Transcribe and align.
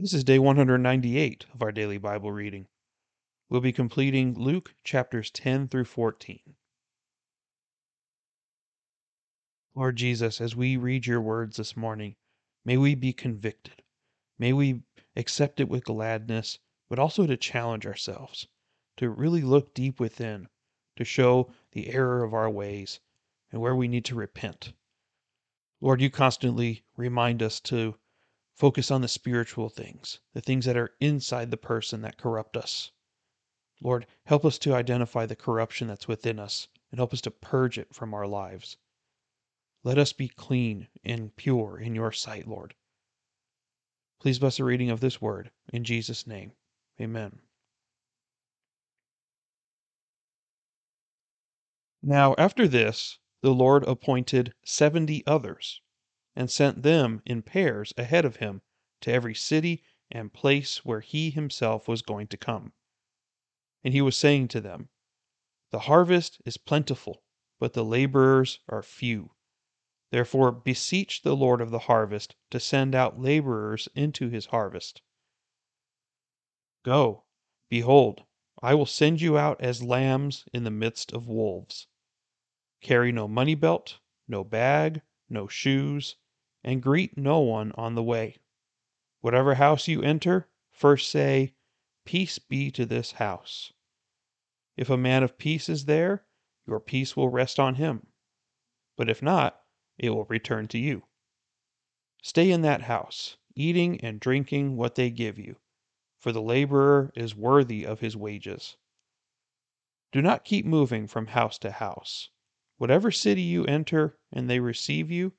This 0.00 0.14
is 0.14 0.22
day 0.22 0.38
198 0.38 1.46
of 1.52 1.60
our 1.60 1.72
daily 1.72 1.98
Bible 1.98 2.30
reading. 2.30 2.68
We'll 3.48 3.60
be 3.60 3.72
completing 3.72 4.38
Luke 4.38 4.72
chapters 4.84 5.28
10 5.32 5.66
through 5.66 5.86
14. 5.86 6.54
Lord 9.74 9.96
Jesus, 9.96 10.40
as 10.40 10.54
we 10.54 10.76
read 10.76 11.06
your 11.06 11.20
words 11.20 11.56
this 11.56 11.76
morning, 11.76 12.14
may 12.64 12.76
we 12.76 12.94
be 12.94 13.12
convicted. 13.12 13.82
May 14.38 14.52
we 14.52 14.82
accept 15.16 15.58
it 15.58 15.68
with 15.68 15.86
gladness, 15.86 16.60
but 16.88 17.00
also 17.00 17.26
to 17.26 17.36
challenge 17.36 17.84
ourselves, 17.84 18.46
to 18.98 19.10
really 19.10 19.42
look 19.42 19.74
deep 19.74 19.98
within, 19.98 20.48
to 20.94 21.04
show 21.04 21.52
the 21.72 21.88
error 21.88 22.22
of 22.22 22.34
our 22.34 22.48
ways 22.48 23.00
and 23.50 23.60
where 23.60 23.74
we 23.74 23.88
need 23.88 24.04
to 24.04 24.14
repent. 24.14 24.74
Lord, 25.80 26.00
you 26.00 26.08
constantly 26.08 26.84
remind 26.96 27.42
us 27.42 27.58
to 27.62 27.96
Focus 28.58 28.90
on 28.90 29.02
the 29.02 29.08
spiritual 29.08 29.68
things, 29.68 30.18
the 30.34 30.40
things 30.40 30.64
that 30.64 30.76
are 30.76 30.90
inside 30.98 31.52
the 31.52 31.56
person 31.56 32.02
that 32.02 32.18
corrupt 32.18 32.56
us. 32.56 32.90
Lord, 33.80 34.04
help 34.24 34.44
us 34.44 34.58
to 34.58 34.74
identify 34.74 35.26
the 35.26 35.36
corruption 35.36 35.86
that's 35.86 36.08
within 36.08 36.40
us 36.40 36.66
and 36.90 36.98
help 36.98 37.12
us 37.12 37.20
to 37.20 37.30
purge 37.30 37.78
it 37.78 37.94
from 37.94 38.12
our 38.12 38.26
lives. 38.26 38.76
Let 39.84 39.96
us 39.96 40.12
be 40.12 40.26
clean 40.26 40.88
and 41.04 41.36
pure 41.36 41.78
in 41.78 41.94
your 41.94 42.10
sight, 42.10 42.48
Lord. 42.48 42.74
Please 44.20 44.40
bless 44.40 44.56
the 44.56 44.64
reading 44.64 44.90
of 44.90 44.98
this 44.98 45.22
word. 45.22 45.52
In 45.72 45.84
Jesus' 45.84 46.26
name, 46.26 46.50
amen. 47.00 47.38
Now, 52.02 52.34
after 52.36 52.66
this, 52.66 53.18
the 53.40 53.54
Lord 53.54 53.84
appointed 53.84 54.52
seventy 54.64 55.24
others 55.28 55.80
and 56.38 56.52
sent 56.52 56.84
them 56.84 57.20
in 57.26 57.42
pairs 57.42 57.92
ahead 57.98 58.24
of 58.24 58.36
him 58.36 58.62
to 59.00 59.12
every 59.12 59.34
city 59.34 59.82
and 60.08 60.32
place 60.32 60.84
where 60.84 61.00
he 61.00 61.30
himself 61.30 61.88
was 61.88 62.00
going 62.00 62.28
to 62.28 62.36
come. 62.36 62.72
And 63.82 63.92
he 63.92 64.00
was 64.00 64.16
saying 64.16 64.46
to 64.48 64.60
them, 64.60 64.88
The 65.72 65.80
harvest 65.80 66.40
is 66.44 66.56
plentiful, 66.56 67.24
but 67.58 67.72
the 67.72 67.84
laborers 67.84 68.60
are 68.68 68.84
few. 68.84 69.32
Therefore 70.12 70.52
beseech 70.52 71.22
the 71.22 71.34
Lord 71.34 71.60
of 71.60 71.72
the 71.72 71.80
harvest 71.80 72.36
to 72.50 72.60
send 72.60 72.94
out 72.94 73.18
laborers 73.18 73.88
into 73.96 74.28
his 74.28 74.46
harvest. 74.46 75.02
Go, 76.84 77.24
behold, 77.68 78.22
I 78.62 78.76
will 78.76 78.86
send 78.86 79.20
you 79.20 79.36
out 79.36 79.60
as 79.60 79.82
lambs 79.82 80.44
in 80.54 80.62
the 80.62 80.70
midst 80.70 81.12
of 81.12 81.26
wolves. 81.26 81.88
Carry 82.80 83.10
no 83.10 83.26
money 83.26 83.56
belt, 83.56 83.98
no 84.28 84.44
bag, 84.44 85.02
no 85.28 85.48
shoes 85.48 86.14
and 86.64 86.82
greet 86.82 87.16
no 87.16 87.40
one 87.40 87.72
on 87.76 87.94
the 87.94 88.02
way. 88.02 88.36
Whatever 89.20 89.54
house 89.54 89.88
you 89.88 90.02
enter, 90.02 90.48
first 90.70 91.10
say, 91.10 91.54
Peace 92.04 92.38
be 92.38 92.70
to 92.70 92.86
this 92.86 93.12
house. 93.12 93.72
If 94.76 94.88
a 94.88 94.96
man 94.96 95.22
of 95.22 95.38
peace 95.38 95.68
is 95.68 95.84
there, 95.84 96.24
your 96.66 96.80
peace 96.80 97.16
will 97.16 97.28
rest 97.28 97.58
on 97.58 97.74
him. 97.74 98.06
But 98.96 99.10
if 99.10 99.22
not, 99.22 99.60
it 99.98 100.10
will 100.10 100.24
return 100.24 100.68
to 100.68 100.78
you. 100.78 101.04
Stay 102.22 102.50
in 102.50 102.62
that 102.62 102.82
house, 102.82 103.36
eating 103.54 104.00
and 104.00 104.20
drinking 104.20 104.76
what 104.76 104.94
they 104.94 105.10
give 105.10 105.38
you, 105.38 105.56
for 106.18 106.32
the 106.32 106.42
laborer 106.42 107.12
is 107.14 107.34
worthy 107.34 107.84
of 107.84 108.00
his 108.00 108.16
wages. 108.16 108.76
Do 110.12 110.22
not 110.22 110.44
keep 110.44 110.64
moving 110.64 111.06
from 111.06 111.28
house 111.28 111.58
to 111.58 111.70
house. 111.70 112.30
Whatever 112.76 113.10
city 113.10 113.42
you 113.42 113.64
enter 113.66 114.18
and 114.32 114.48
they 114.48 114.60
receive 114.60 115.10
you, 115.10 115.34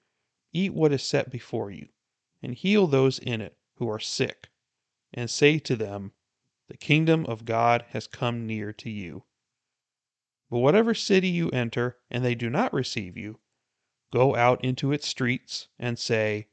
Eat 0.52 0.74
what 0.74 0.92
is 0.92 1.04
set 1.04 1.30
before 1.30 1.70
you, 1.70 1.90
and 2.42 2.56
heal 2.56 2.88
those 2.88 3.20
in 3.20 3.40
it 3.40 3.56
who 3.76 3.88
are 3.88 4.00
sick, 4.00 4.50
and 5.14 5.30
say 5.30 5.60
to 5.60 5.76
them, 5.76 6.14
The 6.70 6.78
kingdom 6.78 7.24
of 7.28 7.46
God 7.46 7.86
has 7.90 8.08
come 8.08 8.48
near 8.48 8.74
to 8.74 8.90
you. 8.90 9.26
But 10.50 10.58
whatever 10.58 10.96
city 10.96 11.30
you 11.30 11.52
enter, 11.52 12.00
and 12.10 12.26
they 12.26 12.34
do 12.34 12.50
not 12.50 12.74
receive 12.74 13.16
you, 13.16 13.40
go 14.12 14.36
out 14.36 14.64
into 14.66 14.92
its 14.92 15.08
streets, 15.08 15.68
and 15.78 16.00
say, 16.00 16.48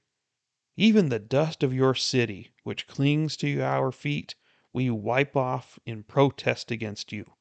Even 0.76 1.08
the 1.08 1.18
dust 1.18 1.62
of 1.62 1.72
your 1.72 1.94
city, 1.94 2.52
which 2.64 2.86
clings 2.86 3.34
to 3.38 3.62
our 3.62 3.90
feet, 3.90 4.34
we 4.74 4.90
wipe 4.90 5.34
off 5.34 5.78
in 5.86 6.02
protest 6.02 6.70
against 6.70 7.12
you. 7.12 7.32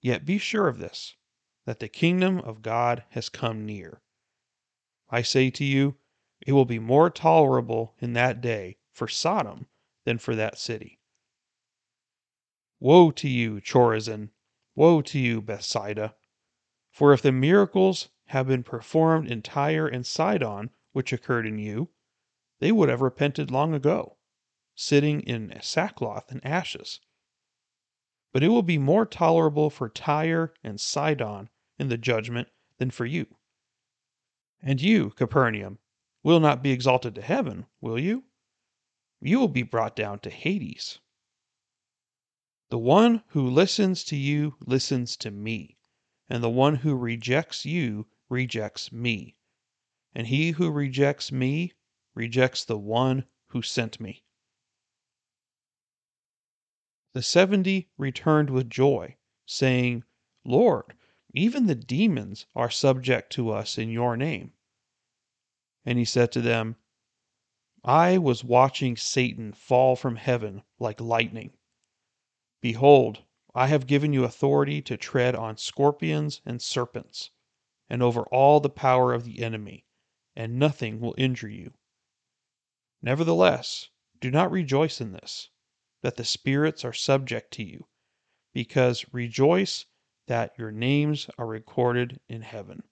Yet 0.00 0.24
be 0.24 0.38
sure 0.38 0.68
of 0.68 0.78
this, 0.78 1.16
that 1.64 1.80
the 1.80 1.88
kingdom 1.88 2.38
of 2.38 2.62
God 2.62 3.02
has 3.10 3.28
come 3.28 3.66
near. 3.66 4.02
I 5.10 5.20
say 5.20 5.50
to 5.50 5.64
you, 5.64 5.98
it 6.46 6.52
will 6.52 6.64
be 6.64 6.78
more 6.78 7.10
tolerable 7.10 7.94
in 7.98 8.14
that 8.14 8.40
day 8.40 8.78
for 8.90 9.06
Sodom 9.06 9.66
than 10.04 10.16
for 10.16 10.34
that 10.34 10.56
city. 10.56 10.98
Woe 12.80 13.10
to 13.10 13.28
you, 13.28 13.60
Chorazin! 13.60 14.30
Woe 14.74 15.02
to 15.02 15.18
you, 15.18 15.42
Bethsaida! 15.42 16.14
For 16.90 17.12
if 17.12 17.20
the 17.20 17.32
miracles 17.32 18.08
have 18.28 18.46
been 18.46 18.62
performed 18.62 19.30
in 19.30 19.42
Tyre 19.42 19.86
and 19.86 20.06
Sidon 20.06 20.70
which 20.92 21.12
occurred 21.12 21.46
in 21.46 21.58
you, 21.58 21.90
they 22.60 22.72
would 22.72 22.88
have 22.88 23.02
repented 23.02 23.50
long 23.50 23.74
ago, 23.74 24.16
sitting 24.74 25.20
in 25.20 25.60
sackcloth 25.60 26.30
and 26.30 26.42
ashes. 26.46 27.00
But 28.32 28.42
it 28.42 28.48
will 28.48 28.62
be 28.62 28.78
more 28.78 29.04
tolerable 29.04 29.68
for 29.68 29.90
Tyre 29.90 30.54
and 30.62 30.80
Sidon 30.80 31.50
in 31.78 31.88
the 31.90 31.98
judgment 31.98 32.48
than 32.78 32.90
for 32.90 33.04
you. 33.04 33.36
And 34.66 34.80
you, 34.80 35.10
Capernaum, 35.10 35.78
will 36.22 36.40
not 36.40 36.62
be 36.62 36.70
exalted 36.70 37.14
to 37.16 37.22
heaven, 37.22 37.66
will 37.82 37.98
you? 37.98 38.24
You 39.20 39.38
will 39.38 39.48
be 39.48 39.62
brought 39.62 39.94
down 39.94 40.20
to 40.20 40.30
Hades. 40.30 41.00
The 42.70 42.78
one 42.78 43.22
who 43.28 43.46
listens 43.46 44.04
to 44.04 44.16
you 44.16 44.56
listens 44.60 45.18
to 45.18 45.30
me, 45.30 45.76
and 46.30 46.42
the 46.42 46.48
one 46.48 46.76
who 46.76 46.96
rejects 46.96 47.66
you 47.66 48.06
rejects 48.30 48.90
me, 48.90 49.36
and 50.14 50.26
he 50.26 50.52
who 50.52 50.70
rejects 50.70 51.30
me 51.30 51.74
rejects 52.14 52.64
the 52.64 52.78
one 52.78 53.26
who 53.48 53.60
sent 53.60 54.00
me. 54.00 54.24
The 57.12 57.22
seventy 57.22 57.90
returned 57.98 58.48
with 58.48 58.70
joy, 58.70 59.18
saying, 59.44 60.04
Lord, 60.42 60.94
even 61.34 61.66
the 61.66 61.74
demons 61.74 62.46
are 62.54 62.70
subject 62.70 63.32
to 63.32 63.50
us 63.50 63.76
in 63.76 63.90
your 63.90 64.16
name. 64.16 64.52
And 65.84 65.98
he 65.98 66.04
said 66.04 66.30
to 66.32 66.40
them, 66.40 66.76
I 67.84 68.16
was 68.18 68.44
watching 68.44 68.96
Satan 68.96 69.52
fall 69.52 69.96
from 69.96 70.16
heaven 70.16 70.62
like 70.78 71.00
lightning. 71.00 71.52
Behold, 72.62 73.24
I 73.54 73.66
have 73.66 73.86
given 73.86 74.12
you 74.12 74.24
authority 74.24 74.80
to 74.82 74.96
tread 74.96 75.34
on 75.34 75.58
scorpions 75.58 76.40
and 76.46 76.62
serpents, 76.62 77.30
and 77.90 78.02
over 78.02 78.22
all 78.22 78.60
the 78.60 78.70
power 78.70 79.12
of 79.12 79.24
the 79.24 79.42
enemy, 79.42 79.84
and 80.34 80.58
nothing 80.58 81.00
will 81.00 81.14
injure 81.18 81.50
you. 81.50 81.74
Nevertheless, 83.02 83.90
do 84.20 84.30
not 84.30 84.50
rejoice 84.50 85.00
in 85.00 85.12
this, 85.12 85.50
that 86.00 86.16
the 86.16 86.24
spirits 86.24 86.84
are 86.84 86.92
subject 86.92 87.52
to 87.54 87.62
you, 87.62 87.86
because 88.52 89.04
rejoice 89.12 89.84
that 90.26 90.58
your 90.58 90.70
names 90.70 91.28
are 91.36 91.46
recorded 91.46 92.20
in 92.28 92.42
heaven. 92.42 92.82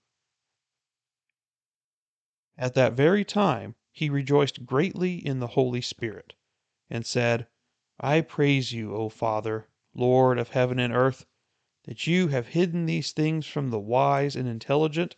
At 2.58 2.74
that 2.74 2.92
very 2.92 3.24
time 3.24 3.74
he 3.90 4.10
rejoiced 4.10 4.66
greatly 4.66 5.14
in 5.14 5.40
the 5.40 5.48
Holy 5.48 5.80
Spirit, 5.80 6.34
and 6.88 7.06
said, 7.06 7.46
I 7.98 8.20
praise 8.20 8.72
you, 8.72 8.94
O 8.94 9.08
Father, 9.08 9.68
Lord 9.94 10.38
of 10.38 10.50
heaven 10.50 10.78
and 10.78 10.92
earth, 10.92 11.26
that 11.84 12.06
you 12.06 12.28
have 12.28 12.48
hidden 12.48 12.86
these 12.86 13.12
things 13.12 13.46
from 13.46 13.70
the 13.70 13.80
wise 13.80 14.36
and 14.36 14.48
intelligent, 14.48 15.16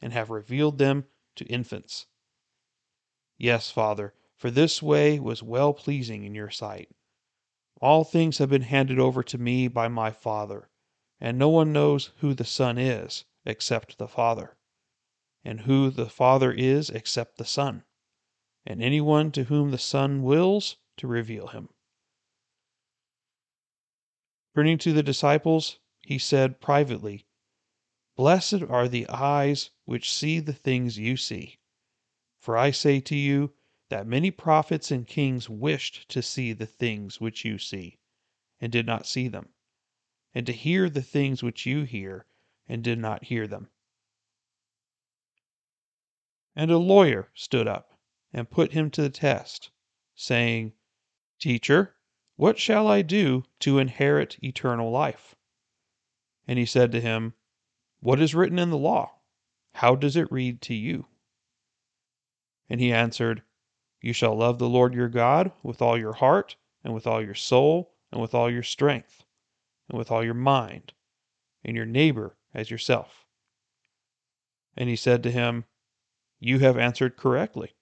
and 0.00 0.12
have 0.12 0.30
revealed 0.30 0.78
them 0.78 1.06
to 1.36 1.44
infants. 1.46 2.06
Yes, 3.38 3.70
Father, 3.70 4.14
for 4.34 4.50
this 4.50 4.82
way 4.82 5.20
was 5.20 5.42
well 5.42 5.72
pleasing 5.72 6.24
in 6.24 6.34
your 6.34 6.50
sight. 6.50 6.90
All 7.80 8.04
things 8.04 8.38
have 8.38 8.50
been 8.50 8.62
handed 8.62 8.98
over 8.98 9.22
to 9.22 9.38
me 9.38 9.68
by 9.68 9.88
my 9.88 10.10
Father 10.10 10.68
and 11.24 11.38
no 11.38 11.48
one 11.48 11.72
knows 11.72 12.10
who 12.18 12.34
the 12.34 12.44
Son 12.44 12.76
is 12.76 13.24
except 13.46 13.96
the 13.96 14.08
Father, 14.08 14.56
and 15.44 15.60
who 15.60 15.88
the 15.88 16.10
Father 16.10 16.50
is 16.50 16.90
except 16.90 17.38
the 17.38 17.44
Son, 17.44 17.84
and 18.66 18.82
anyone 18.82 19.30
to 19.30 19.44
whom 19.44 19.70
the 19.70 19.78
Son 19.78 20.24
wills 20.24 20.78
to 20.96 21.06
reveal 21.06 21.46
him. 21.46 21.68
Turning 24.56 24.76
to 24.76 24.92
the 24.92 25.02
disciples, 25.04 25.78
he 26.00 26.18
said 26.18 26.60
privately, 26.60 27.24
Blessed 28.16 28.62
are 28.68 28.88
the 28.88 29.08
eyes 29.08 29.70
which 29.84 30.12
see 30.12 30.40
the 30.40 30.52
things 30.52 30.98
you 30.98 31.16
see. 31.16 31.60
For 32.40 32.56
I 32.56 32.72
say 32.72 32.98
to 32.98 33.14
you 33.14 33.54
that 33.90 34.08
many 34.08 34.32
prophets 34.32 34.90
and 34.90 35.06
kings 35.06 35.48
wished 35.48 36.08
to 36.08 36.20
see 36.20 36.52
the 36.52 36.66
things 36.66 37.20
which 37.20 37.44
you 37.44 37.58
see, 37.58 38.00
and 38.60 38.72
did 38.72 38.86
not 38.86 39.06
see 39.06 39.28
them 39.28 39.50
and 40.34 40.46
to 40.46 40.52
hear 40.52 40.88
the 40.88 41.02
things 41.02 41.42
which 41.42 41.66
you 41.66 41.82
hear, 41.82 42.26
and 42.68 42.82
did 42.82 42.98
not 42.98 43.24
hear 43.24 43.46
them. 43.46 43.68
And 46.54 46.70
a 46.70 46.78
lawyer 46.78 47.30
stood 47.34 47.66
up 47.66 47.98
and 48.32 48.50
put 48.50 48.72
him 48.72 48.90
to 48.90 49.02
the 49.02 49.10
test, 49.10 49.70
saying, 50.14 50.72
Teacher, 51.38 51.96
what 52.36 52.58
shall 52.58 52.88
I 52.88 53.02
do 53.02 53.44
to 53.60 53.78
inherit 53.78 54.42
eternal 54.42 54.90
life? 54.90 55.34
And 56.48 56.58
he 56.58 56.66
said 56.66 56.92
to 56.92 57.00
him, 57.00 57.34
What 58.00 58.20
is 58.20 58.34
written 58.34 58.58
in 58.58 58.70
the 58.70 58.78
law? 58.78 59.18
How 59.74 59.94
does 59.94 60.16
it 60.16 60.32
read 60.32 60.60
to 60.62 60.74
you? 60.74 61.06
And 62.68 62.80
he 62.80 62.92
answered, 62.92 63.42
You 64.00 64.12
shall 64.12 64.34
love 64.34 64.58
the 64.58 64.68
Lord 64.68 64.94
your 64.94 65.08
God 65.08 65.52
with 65.62 65.82
all 65.82 65.98
your 65.98 66.14
heart, 66.14 66.56
and 66.82 66.94
with 66.94 67.06
all 67.06 67.22
your 67.22 67.34
soul, 67.34 67.94
and 68.10 68.20
with 68.20 68.34
all 68.34 68.50
your 68.50 68.62
strength, 68.62 69.24
and 69.88 69.98
with 69.98 70.10
all 70.10 70.24
your 70.24 70.34
mind, 70.34 70.92
and 71.64 71.76
your 71.76 71.86
neighbor 71.86 72.36
as 72.54 72.70
yourself. 72.70 73.26
And 74.76 74.88
he 74.88 74.96
said 74.96 75.22
to 75.22 75.30
him, 75.30 75.64
You 76.40 76.58
have 76.60 76.78
answered 76.78 77.16
correctly. 77.16 77.74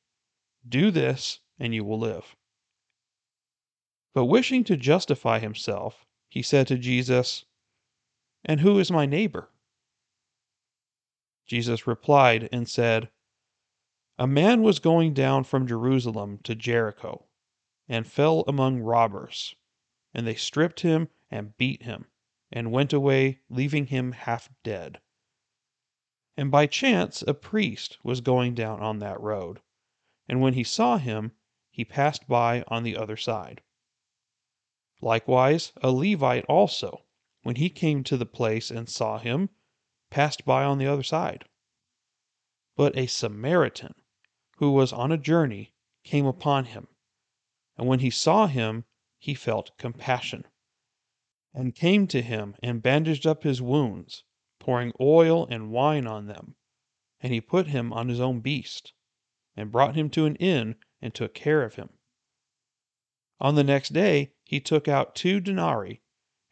Do 0.69 0.91
this, 0.91 1.41
and 1.59 1.75
you 1.75 1.85
will 1.85 1.99
live. 1.99 2.37
But 4.13 4.27
wishing 4.27 4.65
to 4.65 4.77
justify 4.77 5.39
himself, 5.39 6.05
he 6.29 6.43
said 6.43 6.67
to 6.69 6.79
Jesus, 6.79 7.45
And 8.45 8.61
who 8.61 8.79
is 8.79 8.91
my 8.91 9.07
neighbor? 9.07 9.51
Jesus 11.47 11.87
replied 11.87 12.49
and 12.53 12.69
said, 12.69 13.11
A 14.19 14.27
man 14.27 14.63
was 14.63 14.79
going 14.79 15.15
down 15.15 15.45
from 15.45 15.67
Jerusalem 15.67 16.39
to 16.45 16.55
Jericho, 16.55 17.27
and 17.89 18.07
fell 18.07 18.45
among 18.47 18.81
robbers, 18.81 19.55
and 20.15 20.27
they 20.27 20.35
stripped 20.35 20.81
him 20.81 21.09
and 21.31 21.57
beat 21.57 21.83
him, 21.85 22.07
and 22.51 22.73
went 22.73 22.93
away, 22.93 23.41
leaving 23.49 23.87
him 23.87 24.13
half 24.13 24.51
dead. 24.65 25.01
And 26.37 26.51
by 26.51 26.67
chance 26.67 27.23
a 27.23 27.35
priest 27.35 27.99
was 28.03 28.21
going 28.21 28.55
down 28.55 28.81
on 28.81 28.99
that 28.99 29.21
road, 29.21 29.61
and 30.29 30.41
when 30.41 30.55
he 30.55 30.65
saw 30.65 30.99
him, 30.99 31.33
he 31.71 31.85
passed 31.85 32.27
by 32.27 32.65
on 32.69 32.83
the 32.83 32.97
other 32.97 33.17
side. 33.17 33.63
Likewise, 35.01 35.73
a 35.83 35.91
Levite 35.91 36.45
also, 36.47 37.05
when 37.43 37.57
he 37.57 37.71
came 37.71 38.03
to 38.05 38.17
the 38.17 38.27
place 38.27 38.71
and 38.71 38.89
saw 38.89 39.19
him, 39.19 39.51
passed 40.11 40.45
by 40.45 40.65
on 40.65 40.79
the 40.79 40.87
other 40.87 41.03
side. 41.03 41.45
But 42.77 42.97
a 42.99 43.07
Samaritan, 43.07 43.95
who 44.57 44.73
was 44.73 44.93
on 44.93 45.13
a 45.13 45.17
journey, 45.17 45.75
came 46.03 46.27
upon 46.27 46.67
him, 46.67 46.89
and 47.77 47.87
when 47.87 48.01
he 48.01 48.11
saw 48.11 48.47
him, 48.47 48.85
he 49.19 49.35
felt 49.35 49.77
compassion, 49.79 50.47
and 51.53 51.75
came 51.75 52.07
to 52.07 52.23
him 52.23 52.55
and 52.63 52.83
bandaged 52.83 53.27
up 53.27 53.43
his 53.43 53.61
wounds, 53.61 54.23
pouring 54.61 54.93
oil 55.01 55.47
and 55.49 55.73
wine 55.73 56.07
on 56.07 56.27
them. 56.27 56.55
And 57.21 57.33
he 57.33 57.41
put 57.41 57.67
him 57.67 57.93
on 57.93 58.09
his 58.09 58.21
own 58.21 58.41
beast, 58.41 58.93
and 59.57 59.73
brought 59.73 59.97
him 59.97 60.11
to 60.11 60.27
an 60.27 60.37
inn, 60.37 60.77
and 61.03 61.13
took 61.13 61.35
care 61.35 61.65
of 61.65 61.75
him. 61.75 61.91
On 63.41 63.57
the 63.57 63.65
next 63.65 63.93
day 63.93 64.33
he 64.45 64.61
took 64.61 64.87
out 64.87 65.17
two 65.17 65.41
denarii, 65.41 66.03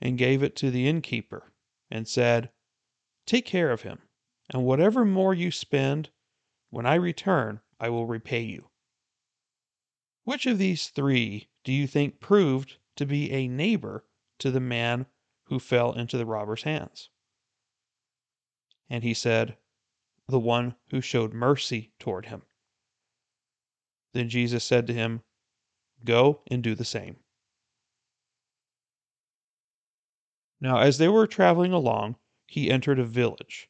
and 0.01 0.19
gave 0.19 0.43
it 0.43 0.57
to 0.57 0.71
the 0.71 0.89
innkeeper, 0.89 1.53
and 1.91 2.09
said, 2.09 2.51
Take 3.25 3.45
care 3.45 3.71
of 3.71 3.83
him, 3.83 4.01
and 4.51 4.65
whatever 4.65 5.05
more 5.05 5.33
you 5.33 5.53
spend, 5.53 6.11
when 6.71 6.87
I 6.87 6.97
return 6.97 7.61
I 7.79 7.89
will 7.89 8.07
repay 8.07 8.43
you. 8.43 8.71
Which 10.25 10.45
of 10.45 10.59
these 10.59 10.89
three 10.89 11.49
do 11.63 11.73
you 11.73 11.87
think 11.87 12.21
proved 12.21 12.79
to 12.97 13.07
be 13.07 13.31
a 13.31 13.47
neighbor 13.49 14.05
to 14.39 14.51
the 14.51 14.61
man 14.61 15.07
who 15.45 15.59
fell 15.59 15.93
into 15.93 16.17
the 16.17 16.27
robber's 16.27 16.63
hands? 16.63 17.11
And 18.89 19.05
he 19.05 19.15
said, 19.15 19.57
The 20.29 20.41
one 20.41 20.77
who 20.91 21.01
showed 21.01 21.33
mercy 21.33 21.93
toward 21.99 22.27
him. 22.27 22.43
Then 24.13 24.29
Jesus 24.29 24.65
said 24.65 24.87
to 24.87 24.95
him, 24.95 25.23
Go 26.05 26.43
and 26.47 26.63
do 26.63 26.75
the 26.75 26.85
same. 26.85 27.17
Now, 30.61 30.79
as 30.79 30.99
they 30.99 31.09
were 31.09 31.27
traveling 31.27 31.73
along, 31.73 32.17
he 32.47 32.71
entered 32.71 32.99
a 32.99 33.05
village, 33.05 33.69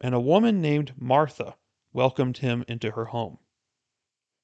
and 0.00 0.14
a 0.14 0.20
woman 0.20 0.60
named 0.60 0.94
Martha 1.00 1.56
welcomed 1.92 2.38
him 2.38 2.64
into 2.66 2.92
her 2.92 3.06
home. 3.06 3.38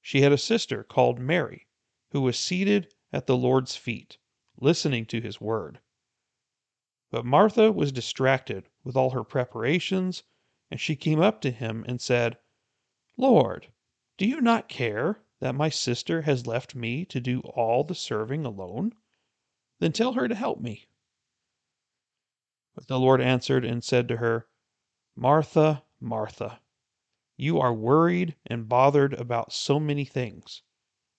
She 0.01 0.21
had 0.21 0.33
a 0.33 0.39
sister 0.39 0.85
called 0.85 1.19
Mary, 1.19 1.67
who 2.13 2.21
was 2.21 2.39
seated 2.39 2.95
at 3.13 3.27
the 3.27 3.37
Lord's 3.37 3.77
feet, 3.77 4.19
listening 4.61 5.07
to 5.07 5.21
his 5.21 5.41
word. 5.41 5.81
But 7.11 7.25
Martha 7.25 7.73
was 7.73 7.91
distracted 7.91 8.69
with 8.85 8.97
all 8.97 9.11
her 9.11 9.25
preparations, 9.25 10.23
and 10.71 10.81
she 10.81 10.95
came 10.95 11.21
up 11.21 11.41
to 11.41 11.51
him 11.51 11.85
and 11.89 12.01
said, 12.01 12.39
Lord, 13.17 13.73
do 14.17 14.27
you 14.27 14.41
not 14.41 14.69
care 14.69 15.21
that 15.41 15.55
my 15.55 15.71
sister 15.71 16.23
has 16.23 16.47
left 16.47 16.75
me 16.75 17.05
to 17.07 17.21
do 17.21 17.41
all 17.41 17.83
the 17.83 17.95
serving 17.95 18.45
alone? 18.45 18.95
Then 19.79 19.93
tell 19.93 20.13
her 20.13 20.29
to 20.29 20.35
help 20.35 20.61
me. 20.61 20.87
But 22.75 22.87
the 22.87 23.01
Lord 23.01 23.21
answered 23.21 23.65
and 23.65 23.83
said 23.83 24.07
to 24.09 24.19
her, 24.19 24.47
Martha, 25.17 25.83
Martha, 25.99 26.61
you 27.37 27.59
are 27.59 27.75
worried 27.75 28.37
and 28.47 28.69
bothered 28.69 29.15
about 29.15 29.53
so 29.53 29.81
many 29.81 30.05
things, 30.05 30.63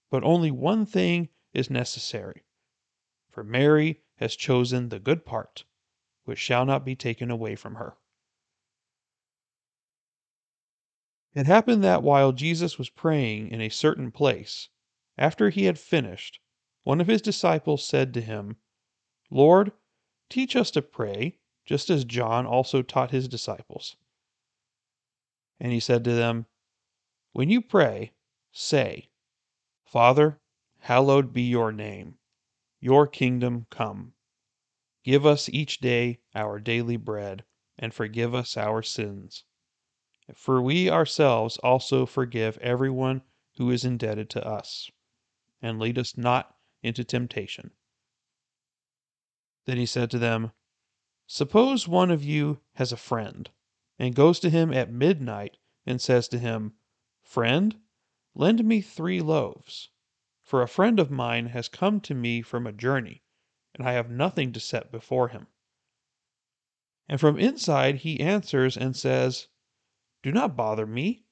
but 0.10 0.24
only 0.24 0.52
one 0.52 0.86
thing 0.86 1.30
is 1.54 1.70
necessary. 1.70 2.44
For 3.32 3.44
Mary 3.44 4.02
has 4.18 4.36
chosen 4.36 4.90
the 4.90 5.00
good 5.00 5.26
part, 5.26 5.64
which 6.26 6.38
shall 6.38 6.66
not 6.66 6.84
be 6.84 6.96
taken 6.96 7.32
away 7.32 7.56
from 7.56 7.76
her. 7.76 7.98
It 11.34 11.46
happened 11.46 11.82
that 11.84 12.04
while 12.04 12.34
Jesus 12.34 12.78
was 12.78 12.90
praying 12.90 13.50
in 13.50 13.62
a 13.62 13.70
certain 13.70 14.12
place, 14.12 14.68
after 15.18 15.50
he 15.50 15.64
had 15.64 15.80
finished, 15.80 16.42
one 16.84 17.00
of 17.00 17.08
his 17.08 17.22
disciples 17.22 17.88
said 17.88 18.14
to 18.14 18.22
him, 18.22 18.58
Lord, 19.30 19.72
teach 20.30 20.58
us 20.58 20.70
to 20.72 20.82
pray, 20.82 21.40
just 21.64 21.90
as 21.90 22.04
John 22.04 22.46
also 22.46 22.82
taught 22.82 23.12
his 23.12 23.30
disciples. 23.30 23.96
And 25.58 25.72
he 25.72 25.80
said 25.80 26.04
to 26.04 26.14
them, 26.14 26.48
When 27.32 27.50
you 27.50 27.62
pray, 27.62 28.12
say, 28.52 29.10
Father, 29.86 30.42
hallowed 30.80 31.32
be 31.32 31.44
your 31.44 31.72
name, 31.72 32.18
your 32.82 33.08
kingdom 33.08 33.68
come. 33.70 34.14
Give 35.06 35.26
us 35.26 35.48
each 35.48 35.80
day 35.80 36.20
our 36.36 36.60
daily 36.60 36.98
bread, 36.98 37.46
and 37.80 37.94
forgive 37.94 38.36
us 38.36 38.58
our 38.58 38.84
sins 38.84 39.46
for 40.36 40.62
we 40.62 40.90
ourselves 40.90 41.58
also 41.58 42.06
forgive 42.06 42.58
everyone 42.60 43.22
who 43.58 43.70
is 43.72 43.84
indebted 43.84 44.30
to 44.30 44.46
us. 44.46 44.90
And 45.62 45.80
lead 45.80 45.98
us 45.98 46.18
not 46.18 46.56
into 46.82 47.04
temptation. 47.04 47.72
Then 49.66 49.78
he 49.78 49.86
said 49.86 50.10
to 50.12 50.20
them, 50.20 50.52
Suppose 51.28 51.88
one 51.88 52.12
of 52.12 52.24
you 52.24 52.62
has 52.74 52.92
a 52.92 52.98
friend, 52.98 53.50
and 54.00 54.16
goes 54.16 54.40
to 54.40 54.50
him 54.50 54.74
at 54.74 54.92
midnight 54.92 55.58
and 55.86 56.02
says 56.02 56.28
to 56.30 56.40
him, 56.40 56.74
Friend, 57.22 57.80
lend 58.34 58.64
me 58.64 58.82
three 58.82 59.22
loaves, 59.22 59.90
for 60.52 60.62
a 60.62 60.68
friend 60.68 61.00
of 61.00 61.10
mine 61.10 61.46
has 61.46 61.70
come 61.70 62.02
to 62.02 62.14
me 62.14 62.42
from 62.42 62.68
a 62.68 62.74
journey, 62.74 63.24
and 63.74 63.88
I 63.88 63.94
have 63.94 64.10
nothing 64.10 64.52
to 64.52 64.60
set 64.60 64.92
before 64.92 65.30
him. 65.30 65.48
And 67.08 67.22
from 67.22 67.40
inside 67.40 68.00
he 68.00 68.20
answers 68.20 68.76
and 68.76 68.94
says, 68.94 69.48
do 70.22 70.30
not 70.30 70.58
bother 70.58 70.86
me. 70.86 71.24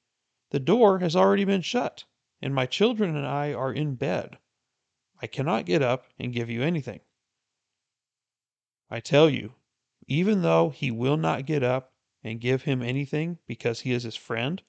The 0.51 0.61
door 0.61 0.99
has 0.99 1.17
already 1.17 1.43
been 1.43 1.61
shut, 1.61 2.05
and 2.41 2.55
my 2.55 2.65
children 2.65 3.13
and 3.17 3.27
I 3.27 3.51
are 3.51 3.73
in 3.73 3.95
bed. 3.95 4.37
I 5.21 5.27
cannot 5.27 5.65
get 5.65 5.81
up 5.81 6.05
and 6.17 6.31
give 6.31 6.49
you 6.49 6.63
anything. 6.63 7.01
I 8.89 9.01
tell 9.01 9.29
you, 9.29 9.55
even 10.07 10.43
though 10.43 10.69
he 10.69 10.91
will 10.91 11.17
not 11.17 11.45
get 11.45 11.61
up 11.61 11.91
and 12.23 12.39
give 12.39 12.63
him 12.63 12.81
anything 12.81 13.37
because 13.47 13.81
he 13.81 13.91
is 13.91 14.03
his 14.03 14.15
friend, 14.15 14.63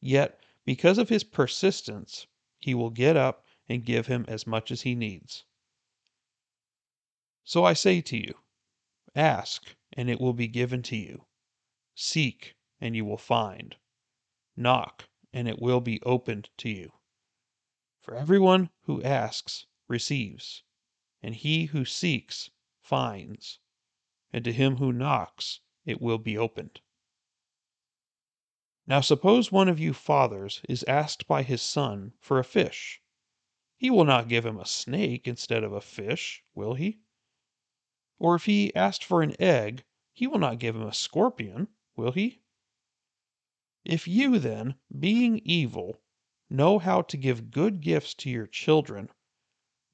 yet 0.00 0.44
because 0.64 0.96
of 0.96 1.08
his 1.08 1.24
persistence, 1.24 2.28
he 2.60 2.72
will 2.72 2.90
get 2.90 3.16
up 3.16 3.44
and 3.68 3.84
give 3.84 4.06
him 4.06 4.24
as 4.28 4.46
much 4.46 4.70
as 4.70 4.82
he 4.82 4.94
needs. 4.94 5.44
So 7.44 7.64
I 7.64 7.72
say 7.72 8.00
to 8.02 8.16
you, 8.16 8.34
ask, 9.14 9.74
and 9.92 10.08
it 10.10 10.20
will 10.20 10.32
be 10.32 10.48
given 10.48 10.82
to 10.82 10.96
you. 10.96 11.26
Seek, 11.94 12.54
and 12.80 12.94
you 12.94 13.04
will 13.04 13.18
find. 13.18 13.76
Knock, 14.56 15.08
and 15.32 15.48
it 15.48 15.58
will 15.58 15.80
be 15.80 16.02
opened 16.02 16.50
to 16.58 16.68
you. 16.68 16.92
For 18.00 18.14
everyone 18.14 18.70
who 18.82 19.02
asks 19.02 19.66
receives, 19.86 20.62
and 21.22 21.34
he 21.34 21.66
who 21.66 21.84
seeks 21.84 22.50
finds, 22.80 23.58
and 24.32 24.44
to 24.44 24.52
him 24.52 24.76
who 24.76 24.92
knocks 24.92 25.60
it 25.84 26.00
will 26.00 26.18
be 26.18 26.38
opened. 26.38 26.80
Now 28.86 29.00
suppose 29.00 29.52
one 29.52 29.68
of 29.68 29.78
you 29.78 29.92
fathers 29.92 30.62
is 30.68 30.84
asked 30.84 31.26
by 31.26 31.42
his 31.42 31.60
son 31.60 32.14
for 32.20 32.38
a 32.38 32.44
fish. 32.44 33.00
He 33.78 33.90
will 33.90 34.04
not 34.04 34.26
give 34.26 34.44
him 34.44 34.58
a 34.58 34.66
snake 34.66 35.28
instead 35.28 35.62
of 35.62 35.72
a 35.72 35.80
fish, 35.80 36.42
will 36.52 36.74
he? 36.74 36.98
Or 38.18 38.34
if 38.34 38.46
he 38.46 38.74
asked 38.74 39.04
for 39.04 39.22
an 39.22 39.40
egg, 39.40 39.84
he 40.12 40.26
will 40.26 40.40
not 40.40 40.58
give 40.58 40.74
him 40.74 40.82
a 40.82 40.92
scorpion, 40.92 41.68
will 41.94 42.10
he? 42.10 42.42
If 43.84 44.08
you 44.08 44.40
then, 44.40 44.74
being 44.98 45.38
evil, 45.44 46.02
know 46.50 46.80
how 46.80 47.02
to 47.02 47.16
give 47.16 47.52
good 47.52 47.80
gifts 47.80 48.14
to 48.14 48.30
your 48.30 48.48
children, 48.48 49.10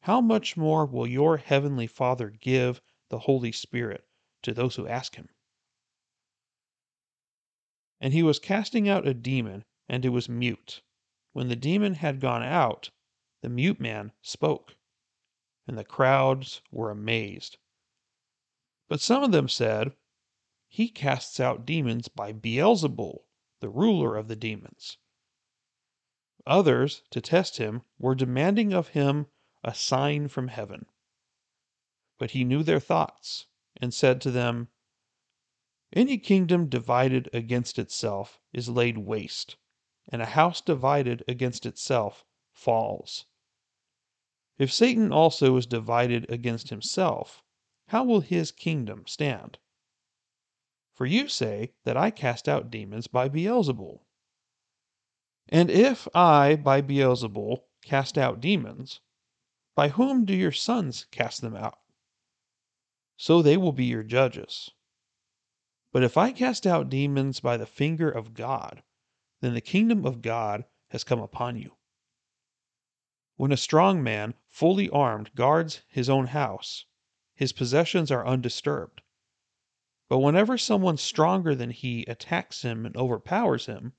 how 0.00 0.22
much 0.22 0.56
more 0.56 0.86
will 0.86 1.06
your 1.06 1.36
heavenly 1.36 1.86
Father 1.86 2.30
give 2.30 2.80
the 3.10 3.18
Holy 3.18 3.52
Spirit 3.52 4.08
to 4.42 4.54
those 4.54 4.76
who 4.76 4.86
ask 4.88 5.16
him? 5.16 5.28
And 8.00 8.14
he 8.14 8.22
was 8.22 8.38
casting 8.38 8.88
out 8.88 9.06
a 9.06 9.12
demon, 9.12 9.66
and 9.90 10.06
it 10.06 10.08
was 10.08 10.26
mute. 10.26 10.80
When 11.34 11.48
the 11.48 11.56
demon 11.56 11.96
had 11.96 12.18
gone 12.18 12.42
out, 12.42 12.90
the 13.44 13.50
mute 13.50 13.78
man 13.78 14.10
spoke, 14.22 14.74
and 15.66 15.76
the 15.76 15.84
crowds 15.84 16.62
were 16.70 16.90
amazed. 16.90 17.58
But 18.88 19.02
some 19.02 19.22
of 19.22 19.32
them 19.32 19.50
said, 19.50 19.94
He 20.66 20.88
casts 20.88 21.38
out 21.38 21.66
demons 21.66 22.08
by 22.08 22.32
Beelzebul, 22.32 23.26
the 23.60 23.68
ruler 23.68 24.16
of 24.16 24.28
the 24.28 24.34
demons. 24.34 24.96
Others, 26.46 27.02
to 27.10 27.20
test 27.20 27.58
him, 27.58 27.82
were 27.98 28.14
demanding 28.14 28.72
of 28.72 28.88
him 28.88 29.26
a 29.62 29.74
sign 29.74 30.28
from 30.28 30.48
heaven. 30.48 30.86
But 32.16 32.30
he 32.30 32.44
knew 32.44 32.62
their 32.62 32.80
thoughts, 32.80 33.44
and 33.76 33.92
said 33.92 34.22
to 34.22 34.30
them, 34.30 34.68
Any 35.92 36.16
kingdom 36.16 36.70
divided 36.70 37.28
against 37.34 37.78
itself 37.78 38.40
is 38.54 38.70
laid 38.70 38.96
waste, 38.96 39.56
and 40.08 40.22
a 40.22 40.32
house 40.32 40.62
divided 40.62 41.22
against 41.28 41.66
itself 41.66 42.24
falls. 42.50 43.26
If 44.56 44.72
Satan 44.72 45.12
also 45.12 45.56
is 45.56 45.66
divided 45.66 46.30
against 46.30 46.68
himself, 46.68 47.42
how 47.88 48.04
will 48.04 48.20
his 48.20 48.52
kingdom 48.52 49.04
stand? 49.06 49.58
For 50.92 51.06
you 51.06 51.28
say 51.28 51.72
that 51.82 51.96
I 51.96 52.10
cast 52.10 52.48
out 52.48 52.70
demons 52.70 53.08
by 53.08 53.28
Beelzebul. 53.28 54.06
And 55.48 55.70
if 55.70 56.06
I 56.14 56.54
by 56.56 56.80
Beelzebul 56.80 57.64
cast 57.82 58.16
out 58.16 58.40
demons, 58.40 59.00
by 59.74 59.88
whom 59.88 60.24
do 60.24 60.34
your 60.34 60.52
sons 60.52 61.06
cast 61.10 61.40
them 61.40 61.56
out? 61.56 61.80
So 63.16 63.42
they 63.42 63.56
will 63.56 63.72
be 63.72 63.84
your 63.84 64.04
judges. 64.04 64.70
But 65.92 66.04
if 66.04 66.16
I 66.16 66.32
cast 66.32 66.66
out 66.66 66.88
demons 66.88 67.40
by 67.40 67.56
the 67.56 67.66
finger 67.66 68.08
of 68.08 68.34
God, 68.34 68.82
then 69.40 69.54
the 69.54 69.60
kingdom 69.60 70.06
of 70.06 70.22
God 70.22 70.64
has 70.90 71.04
come 71.04 71.20
upon 71.20 71.56
you. 71.56 71.72
When 73.36 73.50
a 73.50 73.56
strong 73.56 74.00
man, 74.00 74.34
fully 74.48 74.88
armed, 74.90 75.34
guards 75.34 75.82
his 75.88 76.08
own 76.08 76.28
house, 76.28 76.86
his 77.34 77.52
possessions 77.52 78.12
are 78.12 78.24
undisturbed. 78.24 79.02
But 80.08 80.20
whenever 80.20 80.56
someone 80.56 80.98
stronger 80.98 81.54
than 81.56 81.70
he 81.70 82.04
attacks 82.04 82.62
him 82.62 82.86
and 82.86 82.96
overpowers 82.96 83.66
him, 83.66 83.94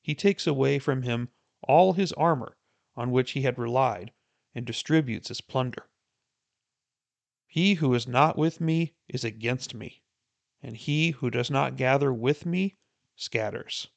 he 0.00 0.14
takes 0.14 0.46
away 0.46 0.78
from 0.78 1.02
him 1.02 1.28
all 1.62 1.92
his 1.92 2.14
armor 2.14 2.56
on 2.96 3.10
which 3.10 3.32
he 3.32 3.42
had 3.42 3.58
relied 3.58 4.12
and 4.54 4.64
distributes 4.64 5.28
his 5.28 5.42
plunder. 5.42 5.90
He 7.46 7.74
who 7.74 7.92
is 7.92 8.08
not 8.08 8.38
with 8.38 8.62
me 8.62 8.94
is 9.08 9.24
against 9.24 9.74
me, 9.74 10.02
and 10.62 10.74
he 10.74 11.10
who 11.10 11.30
does 11.30 11.50
not 11.50 11.76
gather 11.76 12.14
with 12.14 12.46
me 12.46 12.78
scatters. 13.14 13.88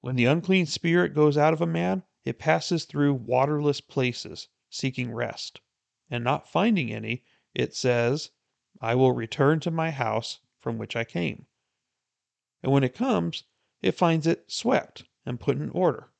When 0.00 0.16
the 0.16 0.26
unclean 0.26 0.66
spirit 0.66 1.14
goes 1.14 1.38
out 1.38 1.54
of 1.54 1.62
a 1.62 1.66
man, 1.66 2.02
it 2.24 2.38
passes 2.38 2.84
through 2.84 3.14
waterless 3.14 3.80
places, 3.80 4.48
seeking 4.70 5.12
rest, 5.12 5.60
and 6.10 6.24
not 6.24 6.48
finding 6.48 6.92
any, 6.92 7.24
it 7.54 7.74
says, 7.74 8.30
I 8.80 8.94
will 8.94 9.12
return 9.12 9.60
to 9.60 9.70
my 9.70 9.90
house 9.90 10.40
from 10.60 10.78
which 10.78 10.96
I 10.96 11.04
came. 11.04 11.46
And 12.62 12.72
when 12.72 12.84
it 12.84 12.94
comes, 12.94 13.44
it 13.82 13.92
finds 13.92 14.26
it 14.26 14.50
swept 14.50 15.04
and 15.24 15.40
put 15.40 15.56
in 15.56 15.70
order. 15.70 16.12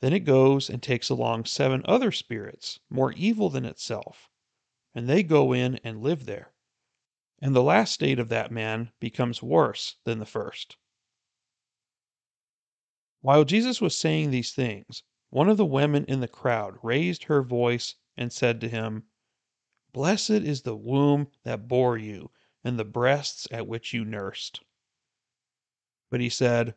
Then 0.00 0.12
it 0.12 0.20
goes 0.20 0.68
and 0.68 0.82
takes 0.82 1.08
along 1.08 1.46
seven 1.46 1.82
other 1.86 2.12
spirits, 2.12 2.80
more 2.90 3.12
evil 3.12 3.48
than 3.48 3.64
itself, 3.64 4.28
and 4.94 5.08
they 5.08 5.22
go 5.22 5.52
in 5.52 5.76
and 5.84 6.02
live 6.02 6.26
there. 6.26 6.52
And 7.40 7.54
the 7.54 7.62
last 7.62 7.92
state 7.92 8.18
of 8.18 8.28
that 8.30 8.50
man 8.50 8.92
becomes 8.98 9.42
worse 9.42 9.96
than 10.04 10.18
the 10.18 10.26
first. 10.26 10.76
While 13.26 13.42
Jesus 13.44 13.80
was 13.80 13.98
saying 13.98 14.30
these 14.30 14.52
things, 14.52 15.02
one 15.30 15.48
of 15.48 15.56
the 15.56 15.66
women 15.66 16.04
in 16.04 16.20
the 16.20 16.28
crowd 16.28 16.78
raised 16.80 17.24
her 17.24 17.42
voice 17.42 17.96
and 18.16 18.32
said 18.32 18.60
to 18.60 18.68
him, 18.68 19.08
Blessed 19.92 20.30
is 20.30 20.62
the 20.62 20.76
womb 20.76 21.32
that 21.42 21.66
bore 21.66 21.98
you, 21.98 22.30
and 22.62 22.78
the 22.78 22.84
breasts 22.84 23.48
at 23.50 23.66
which 23.66 23.92
you 23.92 24.04
nursed. 24.04 24.60
But 26.08 26.20
he 26.20 26.28
said, 26.28 26.76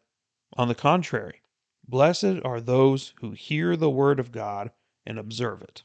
On 0.53 0.67
the 0.67 0.73
contrary, 0.73 1.43
blessed 1.87 2.41
are 2.43 2.59
those 2.59 3.13
who 3.19 3.33
hear 3.33 3.75
the 3.75 3.91
word 3.91 4.19
of 4.19 4.31
God 4.31 4.71
and 5.05 5.19
observe 5.19 5.61
it. 5.61 5.83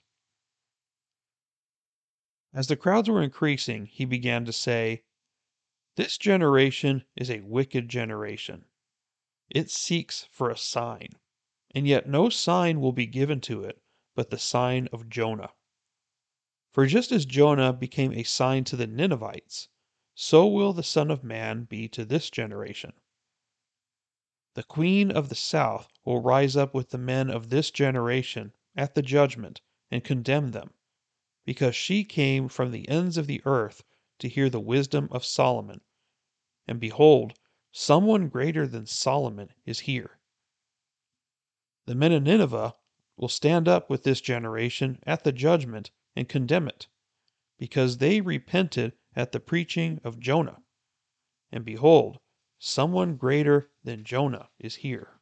As 2.54 2.68
the 2.68 2.76
crowds 2.78 3.10
were 3.10 3.22
increasing, 3.22 3.84
he 3.84 4.06
began 4.06 4.46
to 4.46 4.52
say, 4.54 5.02
This 5.96 6.16
generation 6.16 7.04
is 7.16 7.30
a 7.30 7.42
wicked 7.42 7.90
generation. 7.90 8.64
It 9.54 9.70
seeks 9.70 10.24
for 10.32 10.50
a 10.50 10.56
sign, 10.56 11.10
and 11.72 11.86
yet 11.86 12.08
no 12.08 12.28
sign 12.28 12.80
will 12.80 12.90
be 12.90 13.06
given 13.06 13.40
to 13.42 13.62
it 13.62 13.80
but 14.16 14.30
the 14.30 14.36
sign 14.36 14.88
of 14.88 15.08
Jonah. 15.08 15.52
For 16.72 16.86
just 16.86 17.12
as 17.12 17.24
Jonah 17.24 17.72
became 17.72 18.12
a 18.12 18.24
sign 18.24 18.64
to 18.64 18.74
the 18.74 18.88
Ninevites, 18.88 19.68
so 20.12 20.44
will 20.44 20.72
the 20.72 20.82
Son 20.82 21.08
of 21.08 21.22
Man 21.22 21.66
be 21.66 21.86
to 21.90 22.04
this 22.04 22.30
generation. 22.30 22.94
The 24.54 24.64
queen 24.64 25.12
of 25.12 25.28
the 25.28 25.36
south 25.36 25.88
will 26.04 26.20
rise 26.20 26.56
up 26.56 26.74
with 26.74 26.90
the 26.90 26.98
men 26.98 27.30
of 27.30 27.50
this 27.50 27.70
generation 27.70 28.56
at 28.74 28.96
the 28.96 29.02
judgment 29.02 29.60
and 29.88 30.02
condemn 30.02 30.50
them, 30.50 30.74
because 31.44 31.76
she 31.76 32.02
came 32.02 32.48
from 32.48 32.72
the 32.72 32.88
ends 32.88 33.16
of 33.16 33.28
the 33.28 33.40
earth 33.44 33.84
to 34.18 34.28
hear 34.28 34.50
the 34.50 34.58
wisdom 34.58 35.06
of 35.12 35.24
Solomon. 35.24 35.80
And 36.66 36.80
behold, 36.80 37.38
Someone 37.76 38.28
greater 38.28 38.68
than 38.68 38.86
Solomon 38.86 39.52
is 39.66 39.80
here. 39.80 40.20
The 41.86 41.96
men 41.96 42.12
of 42.12 42.22
Nineveh 42.22 42.72
will 43.16 43.28
stand 43.28 43.66
up 43.66 43.90
with 43.90 44.04
this 44.04 44.20
generation 44.20 45.00
at 45.04 45.24
the 45.24 45.32
judgment 45.32 45.90
and 46.14 46.28
condemn 46.28 46.68
it, 46.68 46.86
because 47.58 47.98
they 47.98 48.20
repented 48.20 48.92
at 49.16 49.32
the 49.32 49.40
preaching 49.40 50.00
of 50.04 50.20
Jonah. 50.20 50.62
And 51.50 51.64
behold, 51.64 52.20
someone 52.60 53.16
greater 53.16 53.72
than 53.82 54.04
Jonah 54.04 54.50
is 54.60 54.76
here. 54.76 55.20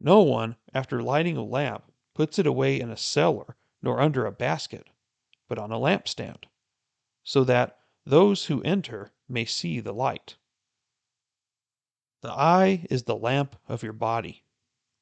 No 0.00 0.22
one, 0.22 0.56
after 0.72 1.02
lighting 1.02 1.36
a 1.36 1.44
lamp, 1.44 1.92
puts 2.14 2.38
it 2.38 2.46
away 2.46 2.80
in 2.80 2.88
a 2.88 2.96
cellar 2.96 3.58
nor 3.82 4.00
under 4.00 4.24
a 4.24 4.32
basket, 4.32 4.88
but 5.46 5.58
on 5.58 5.70
a 5.70 5.78
lampstand, 5.78 6.44
so 7.22 7.44
that 7.44 7.80
those 8.06 8.46
who 8.46 8.62
enter 8.62 9.12
may 9.28 9.44
see 9.44 9.80
the 9.80 9.92
light. 9.92 10.36
The 12.20 12.30
eye 12.30 12.86
is 12.90 13.04
the 13.04 13.16
lamp 13.16 13.56
of 13.68 13.82
your 13.82 13.92
body. 13.92 14.44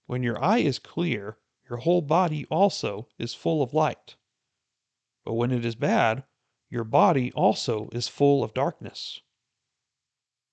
When 0.07 0.23
your 0.23 0.43
eye 0.43 0.59
is 0.59 0.79
clear, 0.79 1.39
your 1.69 1.79
whole 1.79 2.03
body 2.03 2.45
also 2.47 3.09
is 3.19 3.35
full 3.35 3.63
of 3.63 3.73
light. 3.73 4.17
But 5.25 5.35
when 5.35 5.51
it 5.51 5.65
is 5.65 5.75
bad, 5.75 6.25
your 6.69 6.85
body 6.85 7.33
also 7.33 7.89
is 7.91 8.09
full 8.09 8.45
of 8.45 8.55
darkness. 8.55 9.21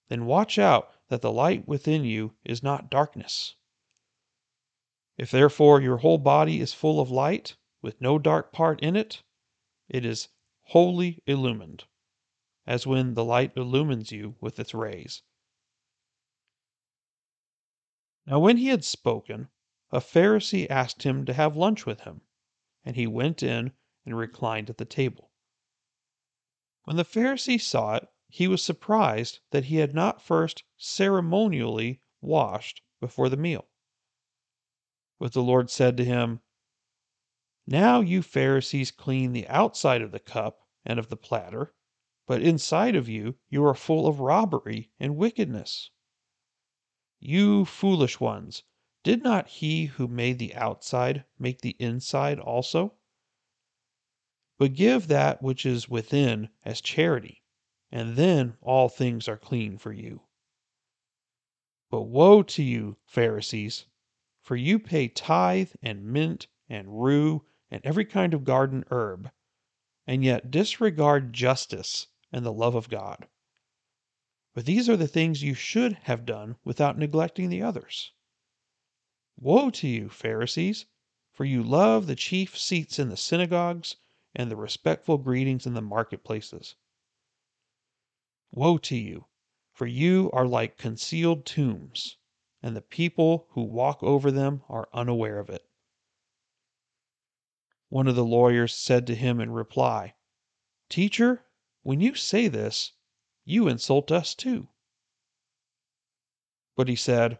Then 0.07 0.25
watch 0.25 0.57
out 0.57 0.91
that 1.09 1.21
the 1.21 1.31
light 1.31 1.67
within 1.67 2.05
you 2.05 2.35
is 2.43 2.63
not 2.63 2.89
darkness. 2.89 3.55
If 5.17 5.31
therefore 5.31 5.81
your 5.81 5.97
whole 5.97 6.17
body 6.17 6.59
is 6.59 6.73
full 6.73 6.99
of 6.99 7.11
light, 7.11 7.55
with 7.81 7.99
no 7.99 8.17
dark 8.17 8.51
part 8.51 8.79
in 8.81 8.95
it, 8.95 9.23
it 9.89 10.05
is 10.05 10.29
wholly 10.61 11.21
illumined 11.27 11.85
as 12.65 12.87
when 12.87 13.13
the 13.13 13.25
light 13.25 13.51
illumines 13.57 14.11
you 14.11 14.35
with 14.39 14.59
its 14.59 14.73
rays. 14.73 15.21
Now, 18.25 18.39
when 18.39 18.57
he 18.57 18.67
had 18.67 18.85
spoken, 18.85 19.49
a 19.91 19.99
Pharisee 19.99 20.69
asked 20.69 21.03
him 21.03 21.25
to 21.25 21.33
have 21.33 21.57
lunch 21.57 21.85
with 21.85 22.01
him, 22.01 22.21
and 22.85 22.95
he 22.95 23.05
went 23.05 23.43
in 23.43 23.73
and 24.05 24.17
reclined 24.17 24.69
at 24.69 24.77
the 24.77 24.85
table. 24.85 25.31
When 26.85 26.95
the 26.95 27.03
Pharisee 27.05 27.59
saw 27.59 27.95
it, 27.95 28.07
he 28.29 28.47
was 28.47 28.63
surprised 28.63 29.39
that 29.51 29.65
he 29.65 29.75
had 29.77 29.93
not 29.93 30.21
first 30.21 30.63
ceremonially 30.77 32.01
washed 32.21 32.81
before 32.99 33.29
the 33.29 33.37
meal. 33.37 33.67
But 35.19 35.33
the 35.33 35.43
Lord 35.43 35.69
said 35.69 35.97
to 35.97 36.05
him, 36.05 36.41
Now 37.67 37.99
you 37.99 38.21
Pharisees 38.23 38.91
clean 38.91 39.33
the 39.33 39.47
outside 39.47 40.01
of 40.01 40.11
the 40.11 40.19
cup 40.19 40.67
and 40.85 40.97
of 40.97 41.09
the 41.09 41.17
platter 41.17 41.73
but 42.25 42.41
inside 42.41 42.95
of 42.95 43.09
you, 43.09 43.37
you 43.49 43.65
are 43.65 43.75
full 43.75 44.07
of 44.07 44.21
robbery 44.21 44.89
and 44.99 45.17
wickedness. 45.17 45.91
You 47.19 47.65
foolish 47.65 48.19
ones, 48.19 48.63
did 49.03 49.21
not 49.23 49.47
he 49.47 49.85
who 49.85 50.07
made 50.07 50.39
the 50.39 50.55
outside 50.55 51.25
make 51.37 51.59
the 51.59 51.75
inside 51.79 52.39
also? 52.39 52.95
But 54.57 54.73
give 54.73 55.07
that 55.07 55.41
which 55.41 55.65
is 55.65 55.89
within 55.89 56.49
as 56.63 56.79
charity, 56.79 57.43
and 57.91 58.15
then 58.15 58.57
all 58.61 58.87
things 58.87 59.27
are 59.27 59.37
clean 59.37 59.77
for 59.77 59.91
you. 59.91 60.21
But 61.89 62.03
woe 62.03 62.41
to 62.43 62.63
you, 62.63 62.97
Pharisees, 63.05 63.85
For 64.41 64.55
you 64.55 64.79
pay 64.79 65.09
tithe 65.09 65.73
and 65.81 66.05
mint 66.05 66.47
and 66.69 67.03
rue 67.03 67.45
and 67.69 67.85
every 67.85 68.05
kind 68.05 68.33
of 68.33 68.45
garden 68.45 68.85
herb, 68.89 69.29
and 70.07 70.23
yet 70.23 70.49
disregard 70.51 71.33
justice 71.33 72.07
and 72.33 72.45
the 72.45 72.51
love 72.51 72.75
of 72.75 72.89
God. 72.89 73.27
But 74.53 74.65
these 74.65 74.89
are 74.89 74.97
the 74.97 75.07
things 75.07 75.43
you 75.43 75.53
should 75.53 75.93
have 76.03 76.25
done 76.25 76.57
without 76.65 76.97
neglecting 76.97 77.49
the 77.49 77.61
others. 77.61 78.11
Woe 79.37 79.69
to 79.69 79.87
you, 79.87 80.09
Pharisees, 80.09 80.85
for 81.31 81.45
you 81.45 81.63
love 81.63 82.07
the 82.07 82.15
chief 82.15 82.57
seats 82.57 82.99
in 82.99 83.09
the 83.09 83.17
synagogues 83.17 83.95
and 84.35 84.51
the 84.51 84.55
respectful 84.55 85.17
greetings 85.17 85.65
in 85.65 85.73
the 85.73 85.81
marketplaces. 85.81 86.75
Woe 88.51 88.77
to 88.79 88.95
you, 88.95 89.25
for 89.71 89.87
you 89.87 90.29
are 90.33 90.45
like 90.45 90.77
concealed 90.77 91.45
tombs, 91.45 92.17
and 92.61 92.75
the 92.75 92.81
people 92.81 93.47
who 93.51 93.63
walk 93.63 94.03
over 94.03 94.31
them 94.31 94.63
are 94.69 94.89
unaware 94.93 95.39
of 95.39 95.49
it. 95.49 95.67
One 97.89 98.07
of 98.07 98.15
the 98.15 98.25
lawyers 98.25 98.73
said 98.73 99.05
to 99.07 99.15
him 99.15 99.39
in 99.39 99.51
reply, 99.51 100.15
Teacher, 100.89 101.45
when 101.83 101.99
you 102.01 102.15
say 102.15 102.47
this, 102.47 102.93
you 103.45 103.67
insult 103.67 104.11
us 104.11 104.33
too. 104.33 104.69
But 106.75 106.87
he 106.87 106.95
said, 106.95 107.39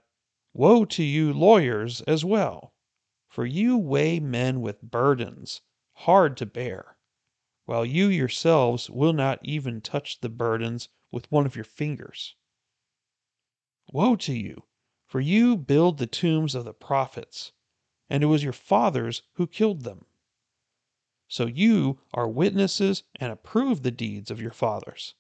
Woe 0.53 0.85
to 0.85 1.03
you, 1.03 1.33
lawyers, 1.33 2.01
as 2.01 2.23
well, 2.23 2.73
for 3.27 3.45
you 3.45 3.77
weigh 3.77 4.19
men 4.19 4.61
with 4.61 4.81
burdens 4.81 5.61
hard 5.93 6.37
to 6.37 6.45
bear, 6.45 6.97
while 7.65 7.85
you 7.85 8.07
yourselves 8.07 8.89
will 8.89 9.13
not 9.13 9.39
even 9.43 9.81
touch 9.81 10.19
the 10.19 10.29
burdens 10.29 10.89
with 11.09 11.31
one 11.31 11.45
of 11.45 11.55
your 11.55 11.65
fingers. 11.65 12.35
Woe 13.91 14.15
to 14.17 14.33
you, 14.33 14.65
for 15.05 15.21
you 15.21 15.55
build 15.57 15.97
the 15.97 16.07
tombs 16.07 16.53
of 16.53 16.65
the 16.65 16.73
prophets, 16.73 17.53
and 18.09 18.21
it 18.23 18.27
was 18.27 18.43
your 18.43 18.53
fathers 18.53 19.23
who 19.33 19.47
killed 19.47 19.81
them. 19.81 20.05
So 21.35 21.47
you 21.47 21.99
are 22.13 22.27
witnesses 22.27 23.05
and 23.15 23.31
approve 23.31 23.81
the 23.81 23.89
deeds 23.89 24.29
of 24.29 24.39
your 24.39 24.51
fathers 24.51 25.15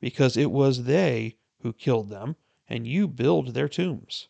because 0.00 0.34
it 0.34 0.50
was 0.50 0.84
they 0.84 1.36
who 1.60 1.74
killed 1.74 2.08
them, 2.08 2.36
and 2.70 2.86
you 2.86 3.06
build 3.06 3.48
their 3.48 3.68
tombs. 3.68 4.28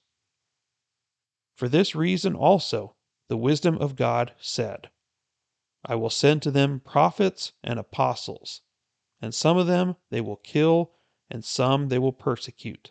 For 1.54 1.68
this 1.68 1.94
reason 1.94 2.34
also 2.34 2.96
the 3.28 3.36
wisdom 3.36 3.78
of 3.78 3.94
God 3.94 4.34
said, 4.40 4.90
I 5.84 5.94
will 5.94 6.10
send 6.10 6.42
to 6.42 6.50
them 6.50 6.80
prophets 6.80 7.52
and 7.62 7.78
apostles, 7.78 8.62
and 9.20 9.32
some 9.32 9.56
of 9.56 9.68
them 9.68 9.94
they 10.10 10.20
will 10.20 10.38
kill, 10.38 10.90
and 11.30 11.44
some 11.44 11.88
they 11.88 12.00
will 12.00 12.12
persecute, 12.12 12.90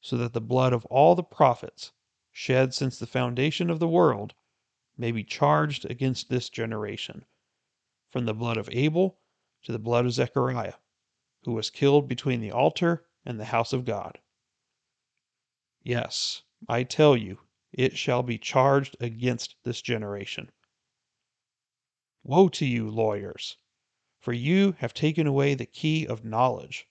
so 0.00 0.16
that 0.16 0.32
the 0.32 0.40
blood 0.40 0.72
of 0.72 0.86
all 0.86 1.14
the 1.14 1.22
prophets, 1.22 1.92
shed 2.30 2.72
since 2.72 2.98
the 2.98 3.06
foundation 3.06 3.68
of 3.68 3.78
the 3.78 3.86
world, 3.86 4.32
may 4.96 5.12
be 5.12 5.22
charged 5.22 5.84
against 5.90 6.30
this 6.30 6.48
generation, 6.48 7.26
from 8.12 8.26
the 8.26 8.34
blood 8.34 8.58
of 8.58 8.68
Abel 8.70 9.18
to 9.64 9.72
the 9.72 9.78
blood 9.80 10.06
of 10.06 10.12
Zechariah 10.12 10.74
who 11.44 11.52
was 11.52 11.70
killed 11.70 12.06
between 12.08 12.40
the 12.40 12.52
altar 12.52 13.04
and 13.24 13.38
the 13.38 13.46
house 13.46 13.72
of 13.72 13.84
God. 13.84 14.18
Yes, 15.82 16.42
I 16.68 16.84
tell 16.84 17.16
you, 17.16 17.40
it 17.72 17.96
shall 17.96 18.22
be 18.22 18.38
charged 18.38 18.96
against 19.00 19.56
this 19.64 19.82
generation. 19.82 20.52
Woe 22.22 22.48
to 22.50 22.64
you, 22.64 22.88
lawyers, 22.88 23.56
for 24.20 24.32
you 24.32 24.72
have 24.78 24.94
taken 24.94 25.26
away 25.26 25.54
the 25.54 25.66
key 25.66 26.06
of 26.06 26.24
knowledge. 26.24 26.86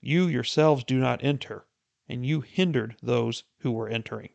You 0.00 0.28
yourselves 0.28 0.84
do 0.84 0.98
not 1.00 1.24
enter, 1.24 1.66
and 2.08 2.24
you 2.24 2.42
hindered 2.42 2.96
those 3.02 3.42
who 3.58 3.72
were 3.72 3.88
entering. 3.88 4.30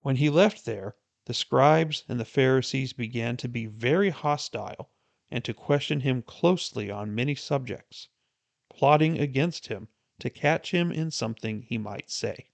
When 0.00 0.16
he 0.16 0.30
left 0.30 0.64
there, 0.64 0.96
the 1.28 1.34
scribes 1.34 2.04
and 2.08 2.18
the 2.18 2.24
Pharisees 2.24 2.94
began 2.94 3.36
to 3.36 3.46
be 3.48 3.66
very 3.66 4.08
hostile 4.08 4.88
and 5.30 5.44
to 5.44 5.52
question 5.52 6.00
him 6.00 6.22
closely 6.22 6.90
on 6.90 7.14
many 7.14 7.34
subjects, 7.34 8.08
plotting 8.70 9.18
against 9.18 9.66
him 9.66 9.88
to 10.18 10.30
catch 10.30 10.70
him 10.70 10.90
in 10.90 11.10
something 11.10 11.60
he 11.60 11.76
might 11.76 12.10
say. 12.10 12.48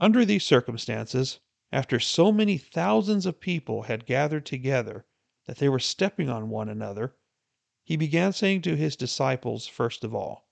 Under 0.00 0.24
these 0.24 0.42
circumstances, 0.42 1.38
after 1.70 2.00
so 2.00 2.32
many 2.32 2.58
thousands 2.58 3.24
of 3.24 3.38
people 3.38 3.82
had 3.82 4.06
gathered 4.06 4.44
together 4.44 5.06
that 5.46 5.58
they 5.58 5.68
were 5.68 5.78
stepping 5.78 6.28
on 6.28 6.50
one 6.50 6.68
another, 6.68 7.14
he 7.84 7.96
began 7.96 8.32
saying 8.32 8.62
to 8.62 8.74
his 8.74 8.96
disciples 8.96 9.68
first 9.68 10.02
of 10.02 10.12
all, 10.12 10.48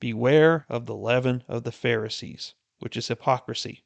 Beware 0.00 0.64
of 0.70 0.86
the 0.86 0.96
leaven 0.96 1.44
of 1.46 1.64
the 1.64 1.72
Pharisees, 1.72 2.54
which 2.78 2.96
is 2.96 3.08
hypocrisy. 3.08 3.84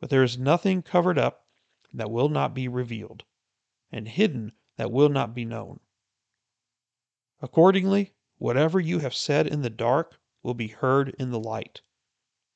But 0.00 0.10
there 0.10 0.22
is 0.22 0.38
nothing 0.38 0.82
covered 0.82 1.18
up 1.18 1.46
that 1.92 2.10
will 2.10 2.28
not 2.28 2.54
be 2.54 2.68
revealed, 2.68 3.24
and 3.90 4.08
hidden 4.08 4.52
that 4.76 4.92
will 4.92 5.08
not 5.08 5.34
be 5.34 5.44
known. 5.44 5.80
Accordingly, 7.40 8.14
whatever 8.38 8.80
you 8.80 8.98
have 8.98 9.14
said 9.14 9.46
in 9.46 9.62
the 9.62 9.70
dark 9.70 10.18
will 10.42 10.54
be 10.54 10.68
heard 10.68 11.10
in 11.18 11.30
the 11.30 11.40
light, 11.40 11.82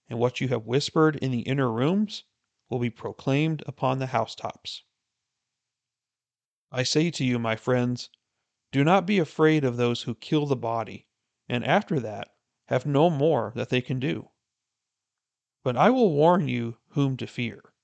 and 0.09 0.19
what 0.19 0.40
you 0.40 0.49
have 0.49 0.66
whispered 0.66 1.16
in 1.16 1.31
the 1.31 1.40
inner 1.40 1.71
rooms 1.71 2.25
will 2.69 2.79
be 2.79 2.90
proclaimed 2.90 3.62
upon 3.66 3.99
the 3.99 4.07
housetops. 4.09 4.85
I 6.73 6.83
say 6.83 7.11
to 7.11 7.25
you, 7.25 7.38
my 7.38 7.57
friends, 7.57 8.11
do 8.73 8.85
not 8.85 9.07
be 9.07 9.19
afraid 9.19 9.64
of 9.64 9.77
those 9.77 10.03
who 10.03 10.14
kill 10.14 10.47
the 10.47 10.57
body, 10.57 11.07
and 11.49 11.64
after 11.64 11.99
that 12.01 12.35
have 12.66 12.87
no 12.87 13.11
more 13.11 13.53
that 13.57 13.69
they 13.69 13.81
can 13.81 13.99
do. 13.99 14.31
But 15.62 15.77
I 15.77 15.90
will 15.90 16.12
warn 16.12 16.49
you 16.49 16.79
whom 16.90 17.16
to 17.18 17.27
fear. 17.27 17.75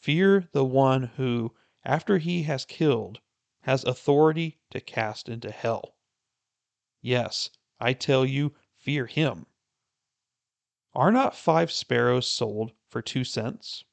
Fear 0.00 0.48
the 0.52 0.64
one 0.64 1.04
who, 1.16 1.54
after 1.84 2.18
he 2.18 2.42
has 2.44 2.64
killed, 2.64 3.20
has 3.60 3.84
authority 3.84 4.58
to 4.70 4.80
cast 4.80 5.28
into 5.28 5.52
hell. 5.52 5.96
Yes, 7.00 7.50
I 7.78 7.92
tell 7.92 8.26
you, 8.26 8.56
fear 8.76 9.06
him. 9.06 9.46
Are 10.94 11.12
not 11.12 11.36
five 11.36 11.70
sparrows 11.70 12.28
sold 12.28 12.72
for 12.88 13.02
two 13.02 13.22
cents? 13.22 13.84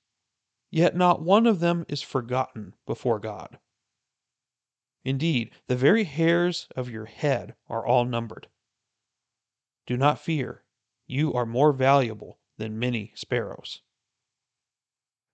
Yet 0.72 0.96
not 0.96 1.22
one 1.22 1.46
of 1.46 1.60
them 1.60 1.86
is 1.88 2.02
forgotten 2.02 2.74
before 2.88 3.20
God. 3.20 3.60
Indeed, 5.04 5.52
the 5.68 5.76
very 5.76 6.06
hairs 6.06 6.68
of 6.76 6.90
your 6.90 7.06
head 7.06 7.56
are 7.68 7.86
all 7.86 8.06
numbered. 8.06 8.50
Do 9.86 9.98
not 9.98 10.20
fear, 10.20 10.64
you 11.06 11.34
are 11.34 11.46
more 11.46 11.74
valuable 11.74 12.40
than 12.64 12.80
many 12.80 13.12
sparrows. 13.14 13.82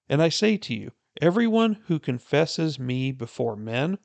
And 0.09 0.19
I 0.19 0.29
say 0.29 0.57
to 0.57 0.73
you, 0.73 0.93
everyone 1.21 1.75
who 1.85 1.99
confesses 1.99 2.79
me 2.79 3.11
before 3.11 3.55
men, 3.55 3.99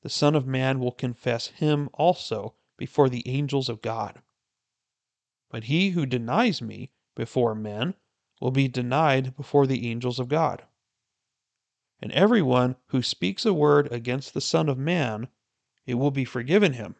the 0.00 0.08
Son 0.08 0.34
of 0.34 0.46
Man 0.46 0.80
will 0.80 0.90
confess 0.90 1.48
him 1.48 1.90
also 1.92 2.54
before 2.78 3.10
the 3.10 3.22
angels 3.28 3.68
of 3.68 3.82
God. 3.82 4.22
But 5.50 5.64
he 5.64 5.90
who 5.90 6.06
denies 6.06 6.62
me 6.62 6.90
before 7.14 7.54
men 7.54 7.96
will 8.40 8.50
be 8.50 8.66
denied 8.66 9.36
before 9.36 9.66
the 9.66 9.90
angels 9.90 10.18
of 10.18 10.28
God. 10.28 10.64
And 12.00 12.12
everyone 12.12 12.76
who 12.86 13.02
speaks 13.02 13.44
a 13.44 13.52
word 13.52 13.92
against 13.92 14.32
the 14.32 14.40
Son 14.40 14.70
of 14.70 14.78
Man, 14.78 15.28
it 15.84 15.94
will 15.94 16.10
be 16.10 16.24
forgiven 16.24 16.72
him. 16.72 16.96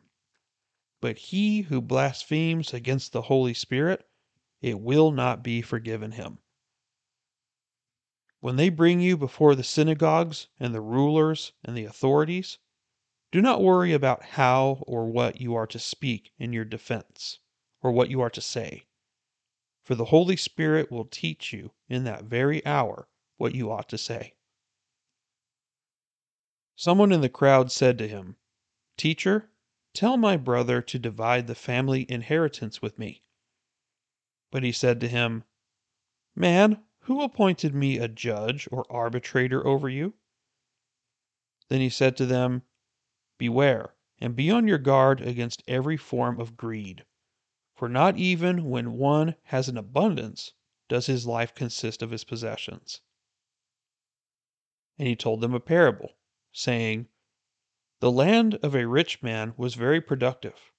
But 1.00 1.16
he 1.16 1.62
who 1.62 1.80
blasphemes 1.80 2.74
against 2.74 3.12
the 3.12 3.22
Holy 3.22 3.54
Spirit, 3.54 4.06
it 4.64 4.80
will 4.80 5.10
not 5.10 5.42
be 5.42 5.60
forgiven 5.60 6.12
him. 6.12 6.38
When 8.40 8.56
they 8.56 8.70
bring 8.70 8.98
you 8.98 9.14
before 9.14 9.54
the 9.54 9.62
synagogues 9.62 10.48
and 10.58 10.74
the 10.74 10.80
rulers 10.80 11.52
and 11.62 11.76
the 11.76 11.84
authorities, 11.84 12.56
do 13.30 13.42
not 13.42 13.60
worry 13.60 13.92
about 13.92 14.22
how 14.22 14.82
or 14.86 15.04
what 15.04 15.38
you 15.38 15.54
are 15.54 15.66
to 15.66 15.78
speak 15.78 16.32
in 16.38 16.54
your 16.54 16.64
defense, 16.64 17.40
or 17.82 17.92
what 17.92 18.08
you 18.08 18.22
are 18.22 18.30
to 18.30 18.40
say. 18.40 18.86
For 19.82 19.94
the 19.94 20.06
Holy 20.06 20.34
Spirit 20.36 20.90
will 20.90 21.04
teach 21.04 21.52
you 21.52 21.74
in 21.90 22.04
that 22.04 22.24
very 22.24 22.64
hour 22.64 23.06
what 23.36 23.54
you 23.54 23.70
ought 23.70 23.90
to 23.90 23.98
say. 23.98 24.32
Someone 26.74 27.12
in 27.12 27.20
the 27.20 27.28
crowd 27.28 27.70
said 27.70 27.98
to 27.98 28.08
him, 28.08 28.36
Teacher, 28.96 29.50
tell 29.92 30.16
my 30.16 30.38
brother 30.38 30.80
to 30.80 30.98
divide 30.98 31.48
the 31.48 31.54
family 31.54 32.10
inheritance 32.10 32.80
with 32.80 32.98
me. 32.98 33.23
But 34.54 34.62
he 34.62 34.70
said 34.70 35.00
to 35.00 35.08
him, 35.08 35.42
Man, 36.36 36.84
who 37.00 37.22
appointed 37.22 37.74
me 37.74 37.98
a 37.98 38.06
judge 38.06 38.68
or 38.70 38.86
arbitrator 38.88 39.66
over 39.66 39.88
you? 39.88 40.14
Then 41.68 41.80
he 41.80 41.90
said 41.90 42.16
to 42.18 42.24
them, 42.24 42.62
Beware, 43.36 43.96
and 44.20 44.36
be 44.36 44.52
on 44.52 44.68
your 44.68 44.78
guard 44.78 45.20
against 45.20 45.64
every 45.66 45.96
form 45.96 46.38
of 46.38 46.56
greed. 46.56 47.04
For 47.74 47.88
not 47.88 48.16
even 48.16 48.70
when 48.70 48.92
one 48.92 49.34
has 49.46 49.68
an 49.68 49.76
abundance 49.76 50.52
does 50.86 51.06
his 51.06 51.26
life 51.26 51.52
consist 51.52 52.00
of 52.00 52.12
his 52.12 52.22
possessions. 52.22 53.00
And 55.00 55.08
he 55.08 55.16
told 55.16 55.40
them 55.40 55.54
a 55.54 55.58
parable, 55.58 56.12
saying, 56.52 57.08
The 57.98 58.12
land 58.12 58.54
of 58.62 58.76
a 58.76 58.86
rich 58.86 59.20
man 59.20 59.52
was 59.56 59.74
very 59.74 60.00
productive. 60.00 60.70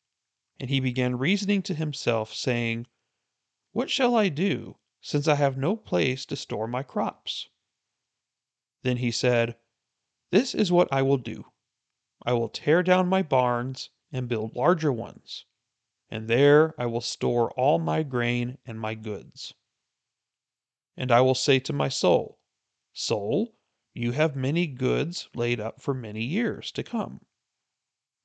and 0.61 0.69
he 0.69 0.79
began 0.79 1.17
reasoning 1.17 1.61
to 1.63 1.73
himself, 1.75 2.33
saying, 2.33 2.87
What 3.75 3.89
shall 3.89 4.15
I 4.15 4.29
do, 4.29 4.77
since 5.01 5.27
I 5.27 5.35
have 5.35 5.57
no 5.57 5.75
place 5.75 6.25
to 6.27 6.37
store 6.37 6.65
my 6.65 6.81
crops? 6.81 7.49
Then 8.83 8.95
he 8.95 9.11
said, 9.11 9.57
This 10.31 10.55
is 10.55 10.71
what 10.71 10.87
I 10.93 11.01
will 11.01 11.17
do 11.17 11.51
I 12.23 12.31
will 12.31 12.47
tear 12.47 12.83
down 12.83 13.09
my 13.09 13.21
barns 13.21 13.89
and 14.13 14.29
build 14.29 14.55
larger 14.55 14.93
ones, 14.93 15.43
and 16.09 16.29
there 16.29 16.73
I 16.79 16.85
will 16.85 17.01
store 17.01 17.51
all 17.59 17.77
my 17.77 18.01
grain 18.01 18.59
and 18.65 18.79
my 18.79 18.95
goods. 18.95 19.53
And 20.95 21.11
I 21.11 21.19
will 21.19 21.35
say 21.35 21.59
to 21.59 21.73
my 21.73 21.89
soul, 21.89 22.39
Soul, 22.93 23.57
you 23.93 24.13
have 24.13 24.37
many 24.37 24.67
goods 24.67 25.27
laid 25.35 25.59
up 25.59 25.81
for 25.81 25.93
many 25.93 26.23
years 26.23 26.71
to 26.71 26.81
come. 26.81 27.25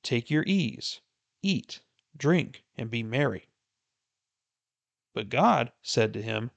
Take 0.01 0.29
your 0.29 0.45
ease, 0.47 1.01
eat, 1.41 1.81
drink, 2.15 2.63
and 2.77 2.89
be 2.89 3.03
merry. 3.03 3.49
But 5.13 5.29
God 5.29 5.71
said 5.81 6.13
to 6.13 6.21
him, 6.21 6.51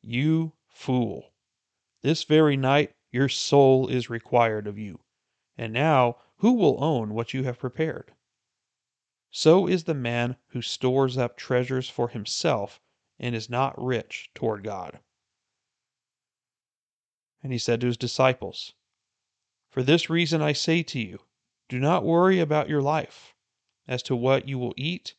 You 0.00 0.52
fool! 0.68 1.32
This 2.02 2.22
very 2.22 2.56
night 2.56 2.94
your 3.10 3.28
soul 3.28 3.88
is 3.88 4.08
required 4.08 4.66
of 4.66 4.78
you. 4.78 5.00
And 5.58 5.72
now 5.72 6.18
who 6.36 6.52
will 6.52 6.82
own 6.84 7.14
what 7.14 7.34
you 7.34 7.42
have 7.44 7.58
prepared? 7.58 8.14
So 9.30 9.66
is 9.66 9.84
the 9.84 9.94
man 9.94 10.36
who 10.48 10.62
stores 10.62 11.18
up 11.18 11.36
treasures 11.36 11.90
for 11.90 12.08
himself 12.08 12.80
and 13.18 13.34
is 13.34 13.50
not 13.50 13.82
rich 13.82 14.30
toward 14.34 14.62
God. 14.62 15.00
And 17.42 17.52
he 17.52 17.58
said 17.58 17.80
to 17.80 17.86
his 17.86 17.96
disciples, 17.96 18.74
For 19.68 19.82
this 19.82 20.08
reason 20.10 20.42
I 20.42 20.52
say 20.52 20.82
to 20.84 21.00
you, 21.00 21.20
do 21.68 21.80
not 21.80 22.04
worry 22.04 22.38
about 22.38 22.68
your 22.68 22.82
life, 22.82 23.34
as 23.88 24.02
to 24.04 24.14
what 24.14 24.48
you 24.48 24.58
will 24.58 24.74
eat, 24.76 25.16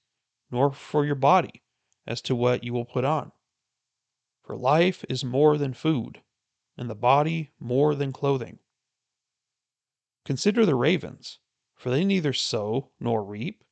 nor 0.49 0.71
for 0.71 1.05
your 1.05 1.15
body, 1.15 1.63
as 2.07 2.21
to 2.21 2.35
what 2.35 2.63
you 2.63 2.73
will 2.73 2.85
put 2.85 3.05
on. 3.05 3.31
For 4.41 4.55
life 4.55 5.05
is 5.09 5.23
more 5.23 5.57
than 5.57 5.73
food, 5.73 6.23
and 6.77 6.89
the 6.89 6.95
body 6.95 7.51
more 7.59 7.93
than 7.93 8.13
clothing. 8.13 8.59
Consider 10.25 10.65
the 10.65 10.75
ravens, 10.75 11.39
for 11.75 11.89
they 11.89 12.03
neither 12.03 12.33
sow 12.33 12.91
nor 12.99 13.23
reap, 13.23 13.63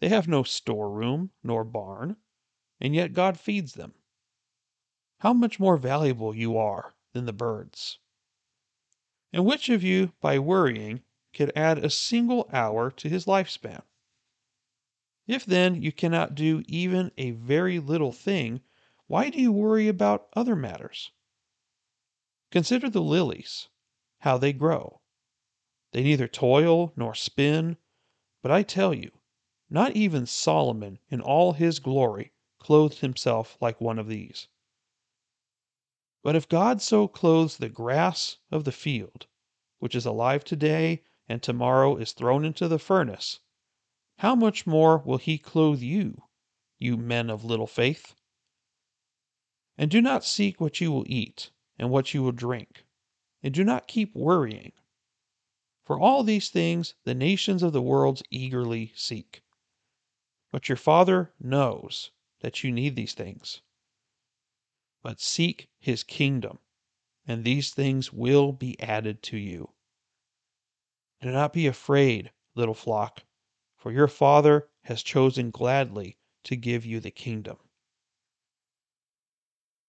they 0.00 0.08
have 0.08 0.28
no 0.28 0.42
storeroom 0.42 1.30
nor 1.42 1.64
barn, 1.64 2.16
and 2.80 2.94
yet 2.94 3.14
God 3.14 3.38
feeds 3.38 3.74
them. 3.74 3.94
How 5.20 5.32
much 5.32 5.58
more 5.58 5.76
valuable 5.76 6.34
you 6.34 6.56
are 6.56 6.94
than 7.12 7.26
the 7.26 7.32
birds. 7.32 7.98
And 9.32 9.44
which 9.44 9.68
of 9.68 9.82
you, 9.82 10.12
by 10.20 10.38
worrying, 10.38 11.02
could 11.34 11.52
add 11.56 11.78
a 11.78 11.90
single 11.90 12.48
hour 12.52 12.90
to 12.92 13.08
his 13.08 13.26
lifespan? 13.26 13.82
If 15.28 15.44
then 15.44 15.82
you 15.82 15.92
cannot 15.92 16.34
do 16.34 16.64
even 16.66 17.12
a 17.18 17.32
very 17.32 17.78
little 17.78 18.12
thing, 18.12 18.62
why 19.08 19.28
do 19.28 19.38
you 19.38 19.52
worry 19.52 19.86
about 19.86 20.26
other 20.32 20.56
matters? 20.56 21.12
Consider 22.50 22.88
the 22.88 23.02
lilies, 23.02 23.68
how 24.20 24.38
they 24.38 24.54
grow. 24.54 25.02
They 25.92 26.02
neither 26.02 26.28
toil 26.28 26.94
nor 26.96 27.14
spin, 27.14 27.76
but 28.40 28.50
I 28.50 28.62
tell 28.62 28.94
you, 28.94 29.20
not 29.68 29.94
even 29.94 30.24
Solomon 30.24 30.98
in 31.10 31.20
all 31.20 31.52
his 31.52 31.78
glory 31.78 32.32
clothed 32.58 33.00
himself 33.00 33.58
like 33.60 33.82
one 33.82 33.98
of 33.98 34.08
these. 34.08 34.48
But 36.22 36.36
if 36.36 36.48
God 36.48 36.80
so 36.80 37.06
clothes 37.06 37.58
the 37.58 37.68
grass 37.68 38.38
of 38.50 38.64
the 38.64 38.72
field, 38.72 39.26
which 39.78 39.94
is 39.94 40.06
alive 40.06 40.42
today 40.42 41.04
and 41.28 41.42
tomorrow 41.42 41.96
is 41.98 42.12
thrown 42.12 42.46
into 42.46 42.66
the 42.66 42.78
furnace, 42.78 43.40
how 44.18 44.34
much 44.34 44.66
more 44.66 44.98
will 44.98 45.18
he 45.18 45.38
clothe 45.38 45.80
you, 45.80 46.24
you 46.76 46.96
men 46.96 47.30
of 47.30 47.44
little 47.44 47.68
faith? 47.68 48.16
And 49.76 49.88
do 49.88 50.00
not 50.00 50.24
seek 50.24 50.60
what 50.60 50.80
you 50.80 50.90
will 50.90 51.04
eat 51.06 51.52
and 51.78 51.88
what 51.88 52.12
you 52.12 52.24
will 52.24 52.32
drink, 52.32 52.84
and 53.44 53.54
do 53.54 53.62
not 53.62 53.86
keep 53.86 54.16
worrying. 54.16 54.72
For 55.84 56.00
all 56.00 56.24
these 56.24 56.50
things 56.50 56.94
the 57.04 57.14
nations 57.14 57.62
of 57.62 57.72
the 57.72 57.80
world 57.80 58.20
eagerly 58.28 58.92
seek. 58.96 59.42
But 60.50 60.68
your 60.68 60.76
Father 60.76 61.32
knows 61.38 62.10
that 62.40 62.64
you 62.64 62.72
need 62.72 62.96
these 62.96 63.14
things. 63.14 63.60
But 65.00 65.20
seek 65.20 65.68
his 65.78 66.02
kingdom, 66.02 66.58
and 67.24 67.44
these 67.44 67.72
things 67.72 68.12
will 68.12 68.50
be 68.50 68.80
added 68.80 69.22
to 69.24 69.36
you. 69.36 69.74
Do 71.20 71.30
not 71.30 71.52
be 71.52 71.68
afraid, 71.68 72.32
little 72.56 72.74
flock, 72.74 73.22
for 73.88 73.92
your 73.92 74.06
Father 74.06 74.68
has 74.82 75.02
chosen 75.02 75.50
gladly 75.50 76.18
to 76.44 76.54
give 76.54 76.84
you 76.84 77.00
the 77.00 77.10
kingdom. 77.10 77.56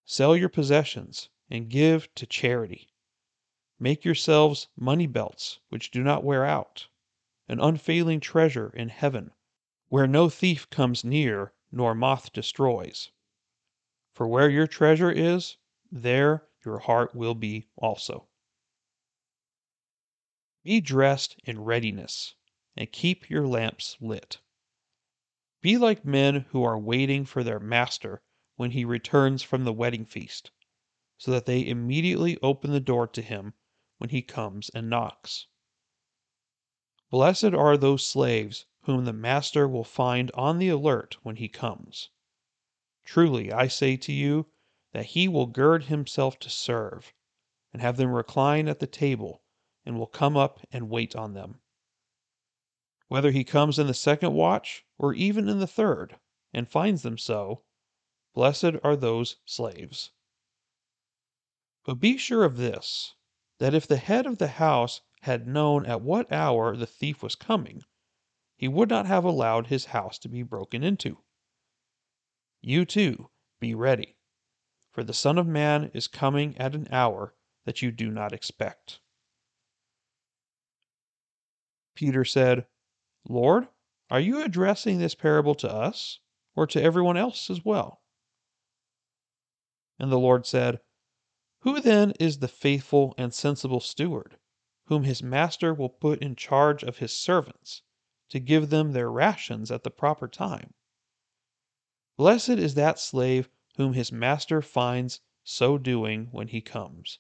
Sell 0.06 0.38
your 0.38 0.48
possessions 0.48 1.28
and 1.50 1.68
give 1.68 2.08
to 2.16 2.26
charity. 2.26 2.94
Make 3.78 4.06
yourselves 4.06 4.70
money 4.78 5.06
belts 5.06 5.60
which 5.68 5.92
do 5.92 6.02
not 6.02 6.24
wear 6.24 6.46
out, 6.46 6.88
an 7.50 7.60
unfailing 7.60 8.22
treasure 8.22 8.70
in 8.70 8.88
heaven 8.88 9.32
where 9.90 10.08
no 10.08 10.30
thief 10.30 10.70
comes 10.70 11.04
near 11.04 11.52
nor 11.70 11.94
moth 11.94 12.32
destroys. 12.32 13.12
For 14.14 14.30
where 14.30 14.50
your 14.50 14.66
treasure 14.66 15.12
is, 15.12 15.58
there 15.92 16.48
your 16.64 16.80
heart 16.80 17.14
will 17.14 17.36
be 17.36 17.68
also. 17.76 18.30
Be 20.64 20.80
dressed 20.80 21.36
in 21.44 21.60
readiness, 21.60 22.36
and 22.78 22.92
keep 22.92 23.30
your 23.32 23.48
lamps 23.48 23.98
lit. 24.00 24.40
Be 25.62 25.78
like 25.78 26.06
men 26.06 26.46
who 26.52 26.64
are 26.64 26.78
waiting 26.78 27.26
for 27.26 27.44
their 27.44 27.60
master 27.60 28.22
when 28.58 28.72
he 28.72 28.86
returns 28.86 29.42
from 29.42 29.64
the 29.64 29.74
wedding 29.74 30.06
feast, 30.06 30.52
so 31.18 31.32
that 31.32 31.48
they 31.48 31.66
immediately 31.66 32.38
open 32.44 32.72
the 32.72 32.80
door 32.80 33.08
to 33.08 33.24
him 33.24 33.56
when 33.98 34.12
he 34.12 34.22
comes 34.22 34.70
and 34.70 34.88
knocks. 34.90 35.48
Blessed 37.10 37.56
are 37.56 37.76
those 37.76 38.06
slaves 38.06 38.68
whom 38.84 39.06
the 39.06 39.14
master 39.14 39.68
will 39.68 39.84
find 39.84 40.30
on 40.36 40.60
the 40.60 40.70
alert 40.70 41.18
when 41.24 41.38
he 41.38 41.50
comes. 41.50 42.10
Truly, 43.04 43.52
I 43.52 43.68
say 43.68 43.98
to 43.98 44.14
you, 44.14 44.52
that 44.92 45.08
he 45.08 45.28
will 45.28 45.48
gird 45.48 45.86
himself 45.86 46.38
to 46.40 46.50
serve, 46.50 47.14
and 47.74 47.82
have 47.82 47.98
them 47.98 48.12
recline 48.12 48.68
at 48.68 48.80
the 48.80 48.88
table, 48.88 49.42
and 49.86 49.98
will 49.98 50.08
come 50.08 50.38
up 50.38 50.60
and 50.72 50.90
wait 50.90 51.16
on 51.16 51.34
them. 51.34 51.60
Whether 53.10 53.32
he 53.32 53.44
comes 53.44 53.80
in 53.80 53.88
the 53.88 53.94
second 53.94 54.34
watch, 54.34 54.86
or 54.98 55.14
even 55.14 55.50
in 55.50 55.60
the 55.60 55.68
third, 55.68 56.20
and 56.54 56.70
finds 56.70 57.02
them 57.02 57.18
so, 57.18 57.64
blessed 58.34 58.76
are 58.84 58.96
those 58.96 59.38
slaves. 59.46 60.12
But 61.84 61.96
be 61.96 62.18
sure 62.18 62.44
of 62.44 62.58
this, 62.58 63.16
that 63.58 63.74
if 63.74 63.88
the 63.88 63.98
head 63.98 64.28
of 64.28 64.38
the 64.38 64.48
house 64.48 65.02
had 65.24 65.48
known 65.48 65.88
at 65.88 66.02
what 66.02 66.32
hour 66.32 66.78
the 66.78 66.86
thief 66.86 67.24
was 67.24 67.36
coming, 67.36 67.84
he 68.56 68.68
would 68.68 68.90
not 68.90 69.08
have 69.08 69.24
allowed 69.24 69.68
his 69.68 69.86
house 69.86 70.20
to 70.20 70.30
be 70.30 70.44
broken 70.44 70.84
into. 70.84 71.18
You 72.62 72.86
too, 72.86 73.32
be 73.60 73.74
ready, 73.74 74.18
for 74.92 75.04
the 75.04 75.14
Son 75.14 75.40
of 75.40 75.48
Man 75.48 75.90
is 75.96 76.08
coming 76.08 76.56
at 76.60 76.76
an 76.76 76.88
hour 76.92 77.34
that 77.66 77.82
you 77.82 77.92
do 77.92 78.12
not 78.12 78.34
expect. 78.34 79.00
Peter 81.96 82.24
said, 82.24 82.68
Lord, 83.30 83.70
are 84.10 84.20
you 84.20 84.44
addressing 84.44 84.98
this 84.98 85.16
parable 85.16 85.56
to 85.56 85.72
us, 85.72 86.20
or 86.56 86.68
to 86.68 86.82
everyone 86.82 87.16
else 87.16 87.50
as 87.50 87.64
well? 87.64 88.02
And 89.98 90.12
the 90.12 90.20
Lord 90.20 90.46
said, 90.46 90.82
Who 91.62 91.80
then 91.80 92.12
is 92.20 92.40
the 92.40 92.50
faithful 92.50 93.16
and 93.18 93.34
sensible 93.34 93.80
steward, 93.80 94.38
whom 94.88 95.06
his 95.06 95.24
master 95.24 95.74
will 95.74 95.90
put 95.90 96.22
in 96.22 96.36
charge 96.36 96.84
of 96.84 96.98
his 96.98 97.16
servants? 97.16 97.84
to 98.30 98.40
give 98.40 98.70
them 98.70 98.92
their 98.92 99.12
rations 99.12 99.72
at 99.72 99.84
the 99.84 99.92
proper 99.92 100.28
time. 100.28 100.74
Blessed 102.18 102.50
is 102.50 102.76
that 102.76 103.00
slave 103.00 103.50
whom 103.78 103.94
his 103.94 104.12
master 104.12 104.62
finds 104.62 105.22
so 105.44 105.78
doing 105.78 106.28
when 106.32 106.50
he 106.50 106.62
comes. 106.62 107.20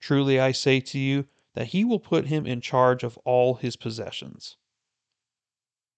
Truly 0.00 0.40
I 0.40 0.52
say 0.52 0.80
to 0.80 0.98
you 0.98 1.28
that 1.54 1.68
he 1.68 1.84
will 1.84 1.98
put 1.98 2.26
him 2.26 2.46
in 2.46 2.60
charge 2.60 3.02
of 3.02 3.16
all 3.18 3.54
his 3.54 3.76
possessions. 3.76 4.56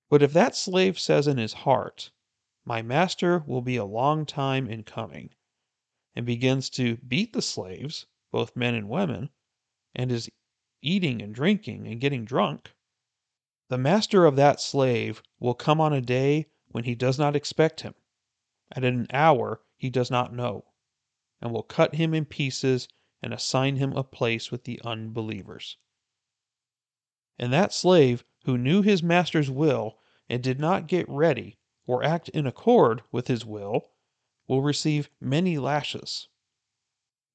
But 0.09 0.23
if 0.23 0.33
that 0.33 0.57
slave 0.57 0.99
says 0.99 1.27
in 1.27 1.37
his 1.39 1.53
heart, 1.53 2.11
My 2.65 2.81
master 2.81 3.41
will 3.47 3.61
be 3.61 3.77
a 3.77 3.85
long 3.85 4.25
time 4.25 4.67
in 4.69 4.83
coming, 4.83 5.35
and 6.15 6.25
begins 6.25 6.71
to 6.71 6.97
beat 6.99 7.33
the 7.33 7.43
slaves, 7.43 8.07
both 8.31 8.57
men 8.57 8.75
and 8.75 8.89
women, 8.89 9.31
and 9.95 10.11
is 10.11 10.31
eating 10.81 11.21
and 11.21 11.35
drinking 11.35 11.87
and 11.87 12.01
getting 12.01 12.25
drunk, 12.25 12.75
the 13.69 13.79
master 13.79 14.27
of 14.27 14.37
that 14.37 14.61
slave 14.61 15.23
will 15.39 15.55
come 15.55 15.81
on 15.81 15.95
a 15.95 16.01
day 16.03 16.47
when 16.69 16.85
he 16.85 16.95
does 16.95 17.19
not 17.19 17.35
expect 17.35 17.81
him, 17.81 17.95
at 18.71 18.85
an 18.85 19.07
hour 19.13 19.63
he 19.79 19.89
does 19.89 20.11
not 20.11 20.33
know, 20.35 20.65
and 21.41 21.53
will 21.53 21.63
cut 21.63 21.95
him 21.95 22.13
in 22.13 22.25
pieces 22.27 22.87
and 23.23 23.33
assign 23.33 23.77
him 23.77 23.93
a 23.93 24.03
place 24.03 24.51
with 24.51 24.65
the 24.65 24.81
unbelievers. 24.85 25.77
And 27.39 27.53
that 27.53 27.73
slave 27.73 28.25
who 28.45 28.59
knew 28.59 28.83
his 28.83 29.03
master's 29.03 29.51
will 29.51 29.99
and 30.29 30.43
did 30.43 30.59
not 30.59 30.87
get 30.89 31.09
ready 31.09 31.59
or 31.87 32.03
act 32.03 32.29
in 32.31 32.47
accord 32.47 33.03
with 33.13 33.29
his 33.29 33.45
will 33.45 33.91
will 34.49 34.63
receive 34.63 35.11
many 35.21 35.59
lashes. 35.59 36.29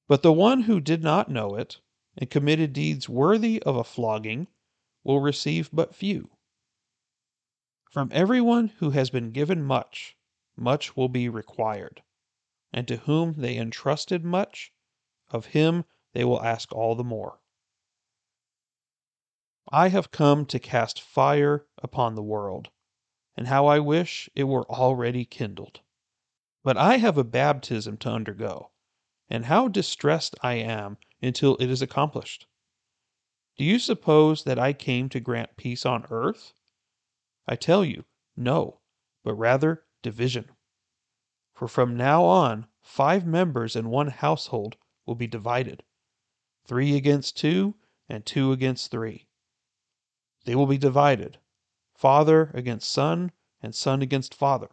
But 0.06 0.22
the 0.22 0.32
one 0.32 0.62
who 0.62 0.80
did 0.80 1.02
not 1.02 1.30
know 1.30 1.54
it 1.54 1.80
and 2.16 2.30
committed 2.30 2.72
deeds 2.72 3.08
worthy 3.08 3.62
of 3.62 3.76
a 3.76 3.84
flogging 3.84 4.48
will 5.04 5.20
receive 5.20 5.70
but 5.72 5.94
few. 5.94 6.30
From 7.90 8.10
everyone 8.12 8.68
who 8.78 8.90
has 8.90 9.10
been 9.10 9.30
given 9.30 9.62
much, 9.62 10.16
much 10.56 10.96
will 10.96 11.08
be 11.08 11.28
required, 11.28 12.02
and 12.72 12.86
to 12.88 12.98
whom 12.98 13.34
they 13.34 13.56
entrusted 13.56 14.24
much, 14.24 14.72
of 15.30 15.46
him 15.46 15.84
they 16.12 16.24
will 16.24 16.42
ask 16.42 16.72
all 16.72 16.94
the 16.94 17.04
more. 17.04 17.40
I 19.70 19.88
have 19.88 20.10
come 20.10 20.46
to 20.46 20.58
cast 20.58 21.00
fire 21.00 21.66
upon 21.82 22.14
the 22.14 22.22
world, 22.22 22.70
and 23.36 23.46
how 23.48 23.66
I 23.66 23.78
wish 23.78 24.30
it 24.34 24.44
were 24.44 24.64
already 24.70 25.24
kindled. 25.24 25.80
But 26.64 26.76
I 26.76 26.96
have 26.96 27.18
a 27.18 27.24
baptism 27.24 27.98
to 27.98 28.10
undergo, 28.10 28.70
and 29.28 29.44
how 29.44 29.68
distressed 29.68 30.34
I 30.42 30.54
am 30.54 30.96
until 31.20 31.56
it 31.56 31.68
is 31.68 31.82
accomplished. 31.82 32.46
Do 33.58 33.64
you 33.64 33.78
suppose 33.78 34.44
that 34.44 34.58
I 34.58 34.72
came 34.72 35.08
to 35.10 35.20
grant 35.20 35.56
peace 35.56 35.84
on 35.84 36.06
earth? 36.10 36.54
I 37.46 37.56
tell 37.56 37.84
you, 37.84 38.04
no, 38.36 38.80
but 39.24 39.34
rather 39.34 39.84
division. 40.02 40.50
For 41.54 41.68
from 41.68 41.96
now 41.96 42.24
on, 42.24 42.68
five 42.80 43.26
members 43.26 43.76
in 43.76 43.90
one 43.90 44.08
household 44.08 44.76
will 45.08 45.14
be 45.14 45.26
divided 45.26 45.82
three 46.66 46.94
against 46.94 47.34
two, 47.34 47.74
and 48.10 48.26
two 48.26 48.52
against 48.52 48.90
three. 48.90 49.26
They 50.44 50.54
will 50.54 50.66
be 50.66 50.76
divided 50.76 51.38
father 51.96 52.50
against 52.52 52.92
son, 52.92 53.32
and 53.62 53.74
son 53.74 54.02
against 54.02 54.34
father, 54.34 54.68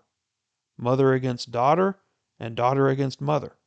mother 0.77 1.13
against 1.13 1.51
daughter, 1.51 2.01
and 2.37 2.53
daughter 2.55 2.89
against 2.89 3.21
mother, 3.21 3.57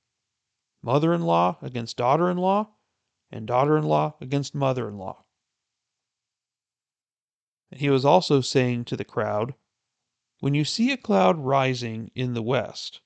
mother 0.83 1.15
in 1.15 1.23
law 1.23 1.57
against 1.63 1.97
daughter 1.97 2.31
in 2.31 2.37
law, 2.37 2.69
and 3.31 3.47
daughter 3.47 3.79
in 3.79 3.85
law 3.85 4.15
against 4.21 4.55
mother 4.55 4.89
in 4.89 4.99
law. 4.99 5.25
He 7.71 7.89
was 7.89 8.05
also 8.05 8.43
saying 8.43 8.85
to 8.87 8.97
the 8.97 9.05
crowd, 9.05 9.55
When 10.41 10.53
you 10.53 10.65
see 10.67 10.93
a 10.93 10.99
cloud 10.99 11.39
rising 11.39 12.11
in 12.15 12.35
the 12.35 12.43
west, 12.43 13.01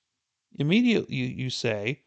immediately 0.52 1.14
you 1.14 1.48
say, 1.48 2.02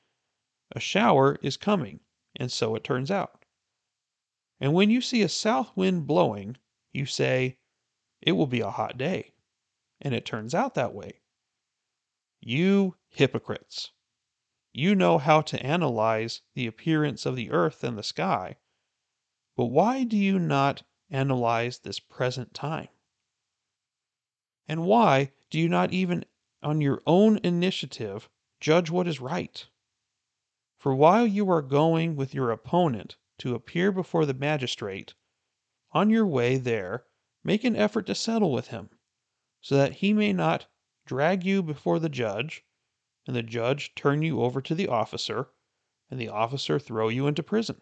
A 0.71 0.79
shower 0.79 1.37
is 1.43 1.57
coming, 1.57 1.99
and 2.35 2.51
so 2.51 2.73
it 2.73 2.83
turns 2.83 3.11
out. 3.11 3.45
And 4.59 4.73
when 4.73 4.89
you 4.89 4.99
see 4.99 5.21
a 5.21 5.29
south 5.29 5.75
wind 5.77 6.07
blowing, 6.07 6.57
you 6.91 7.05
say, 7.05 7.59
It 8.21 8.31
will 8.31 8.47
be 8.47 8.61
a 8.61 8.71
hot 8.71 8.97
day, 8.97 9.33
and 10.01 10.15
it 10.15 10.25
turns 10.25 10.55
out 10.55 10.73
that 10.73 10.93
way. 10.93 11.21
You 12.39 12.97
hypocrites! 13.09 13.91
You 14.73 14.95
know 14.95 15.17
how 15.19 15.41
to 15.41 15.63
analyze 15.63 16.41
the 16.53 16.67
appearance 16.67 17.25
of 17.25 17.35
the 17.35 17.51
earth 17.51 17.83
and 17.83 17.97
the 17.97 18.03
sky, 18.03 18.57
but 19.55 19.65
why 19.65 20.03
do 20.03 20.17
you 20.17 20.39
not 20.39 20.83
analyze 21.09 21.79
this 21.79 21.99
present 21.99 22.53
time? 22.53 22.89
And 24.67 24.85
why 24.85 25.31
do 25.49 25.59
you 25.59 25.69
not 25.69 25.93
even 25.93 26.25
on 26.63 26.81
your 26.81 27.03
own 27.05 27.37
initiative 27.43 28.29
judge 28.59 28.89
what 28.89 29.07
is 29.07 29.19
right? 29.19 29.67
For 30.77 30.95
while 30.95 31.25
you 31.25 31.49
are 31.49 31.61
going 31.61 32.15
with 32.15 32.33
your 32.33 32.51
opponent 32.51 33.17
to 33.39 33.55
appear 33.55 33.91
before 33.91 34.25
the 34.25 34.33
magistrate, 34.33 35.13
on 35.91 36.09
your 36.09 36.27
way 36.27 36.57
there 36.57 37.05
make 37.43 37.63
an 37.63 37.75
effort 37.75 38.05
to 38.07 38.15
settle 38.15 38.51
with 38.51 38.67
him, 38.67 38.89
so 39.61 39.75
that 39.77 39.93
he 39.93 40.13
may 40.13 40.33
not 40.33 40.67
drag 41.05 41.43
you 41.43 41.63
before 41.63 41.99
the 41.99 42.09
judge 42.09 42.63
and 43.27 43.35
the 43.35 43.43
judge 43.43 43.95
turn 43.95 44.21
you 44.21 44.41
over 44.41 44.61
to 44.61 44.75
the 44.75 44.87
officer, 44.87 45.49
and 46.09 46.19
the 46.19 46.29
officer 46.29 46.77
throw 46.77 47.09
you 47.09 47.25
into 47.27 47.41
prison. 47.41 47.81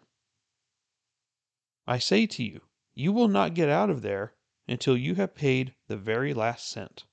I 1.86 1.98
say 1.98 2.26
to 2.26 2.42
you, 2.42 2.62
you 2.94 3.12
will 3.12 3.28
not 3.28 3.54
get 3.54 3.68
out 3.68 3.90
of 3.90 4.02
there 4.02 4.34
until 4.66 4.96
you 4.96 5.16
have 5.16 5.34
paid 5.34 5.74
the 5.88 5.96
very 5.96 6.32
last 6.32 6.68
cent. 6.68 7.04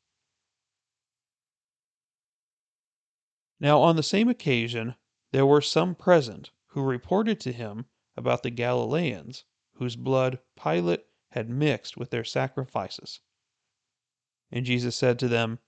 Now, 3.59 3.81
on 3.81 3.95
the 3.95 4.03
same 4.03 4.29
occasion, 4.29 4.95
there 5.31 5.45
were 5.45 5.61
some 5.61 5.95
present 5.95 6.51
who 6.67 6.81
reported 6.81 7.39
to 7.39 7.51
him 7.51 7.85
about 8.15 8.43
the 8.43 8.49
Galileans, 8.49 9.45
whose 9.73 9.95
blood 9.95 10.39
Pilate 10.61 11.05
had 11.31 11.49
mixed 11.49 11.97
with 11.97 12.09
their 12.09 12.23
sacrifices. 12.23 13.21
And 14.51 14.65
Jesus 14.65 14.95
said 14.95 15.17
to 15.19 15.27
them, 15.27 15.59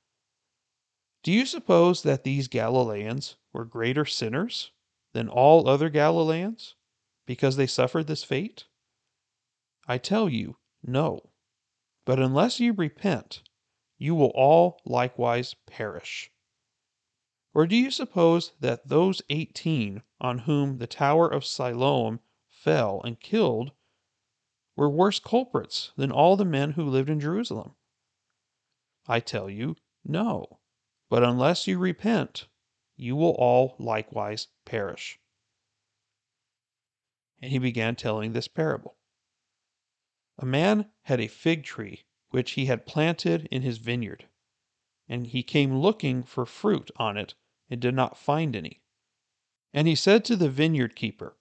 do 1.24 1.32
you 1.32 1.46
suppose 1.46 2.04
that 2.04 2.26
these 2.26 2.50
Galileans 2.50 3.38
were 3.54 3.64
greater 3.64 4.04
sinners 4.04 4.72
than 5.14 5.30
all 5.30 5.70
other 5.70 5.90
Galileans 5.90 6.76
because 7.26 7.56
they 7.56 7.66
suffered 7.66 8.08
this 8.08 8.26
fate? 8.26 8.66
I 9.88 9.98
tell 10.00 10.28
you, 10.28 10.58
no. 10.84 11.32
But 12.04 12.20
unless 12.20 12.60
you 12.60 12.74
repent, 12.74 13.42
you 13.98 14.16
will 14.16 14.34
all 14.36 14.82
likewise 14.84 15.54
perish. 15.66 16.30
Or 17.56 17.68
do 17.68 17.76
you 17.76 17.92
suppose 17.92 18.52
that 18.60 18.88
those 18.88 19.22
eighteen 19.30 20.02
on 20.20 20.40
whom 20.40 20.80
the 20.80 20.88
tower 20.88 21.28
of 21.28 21.46
Siloam 21.46 22.20
fell 22.50 23.00
and 23.04 23.20
killed 23.20 23.74
were 24.76 24.90
worse 24.90 25.20
culprits 25.20 25.92
than 25.96 26.12
all 26.12 26.36
the 26.36 26.46
men 26.46 26.72
who 26.72 26.84
lived 26.84 27.12
in 27.12 27.20
Jerusalem? 27.20 27.76
I 29.08 29.20
tell 29.20 29.52
you, 29.52 29.76
no. 30.04 30.60
But 31.10 31.24
unless 31.24 31.68
you 31.68 31.78
repent, 31.78 32.48
you 32.96 33.16
will 33.16 33.36
all 33.36 33.76
likewise 33.78 34.48
perish. 34.66 35.20
And 37.40 37.52
he 37.52 37.60
began 37.60 37.96
telling 37.96 38.34
this 38.34 38.48
parable. 38.48 38.96
A 40.40 40.46
man 40.46 40.90
had 41.04 41.20
a 41.20 41.28
fig 41.28 41.64
tree 41.64 42.06
which 42.30 42.52
he 42.54 42.66
had 42.66 42.88
planted 42.88 43.48
in 43.52 43.62
his 43.62 43.78
vineyard, 43.78 44.28
and 45.08 45.28
he 45.28 45.44
came 45.44 45.78
looking 45.78 46.24
for 46.24 46.48
fruit 46.48 46.90
on 46.96 47.16
it 47.16 47.36
and 47.74 47.82
did 47.82 47.96
not 47.96 48.16
find 48.16 48.56
any. 48.56 48.84
And 49.74 49.88
he 49.88 49.96
said 49.96 50.24
to 50.26 50.36
the 50.36 50.48
vineyard 50.48 50.96
keeper, 50.96 51.36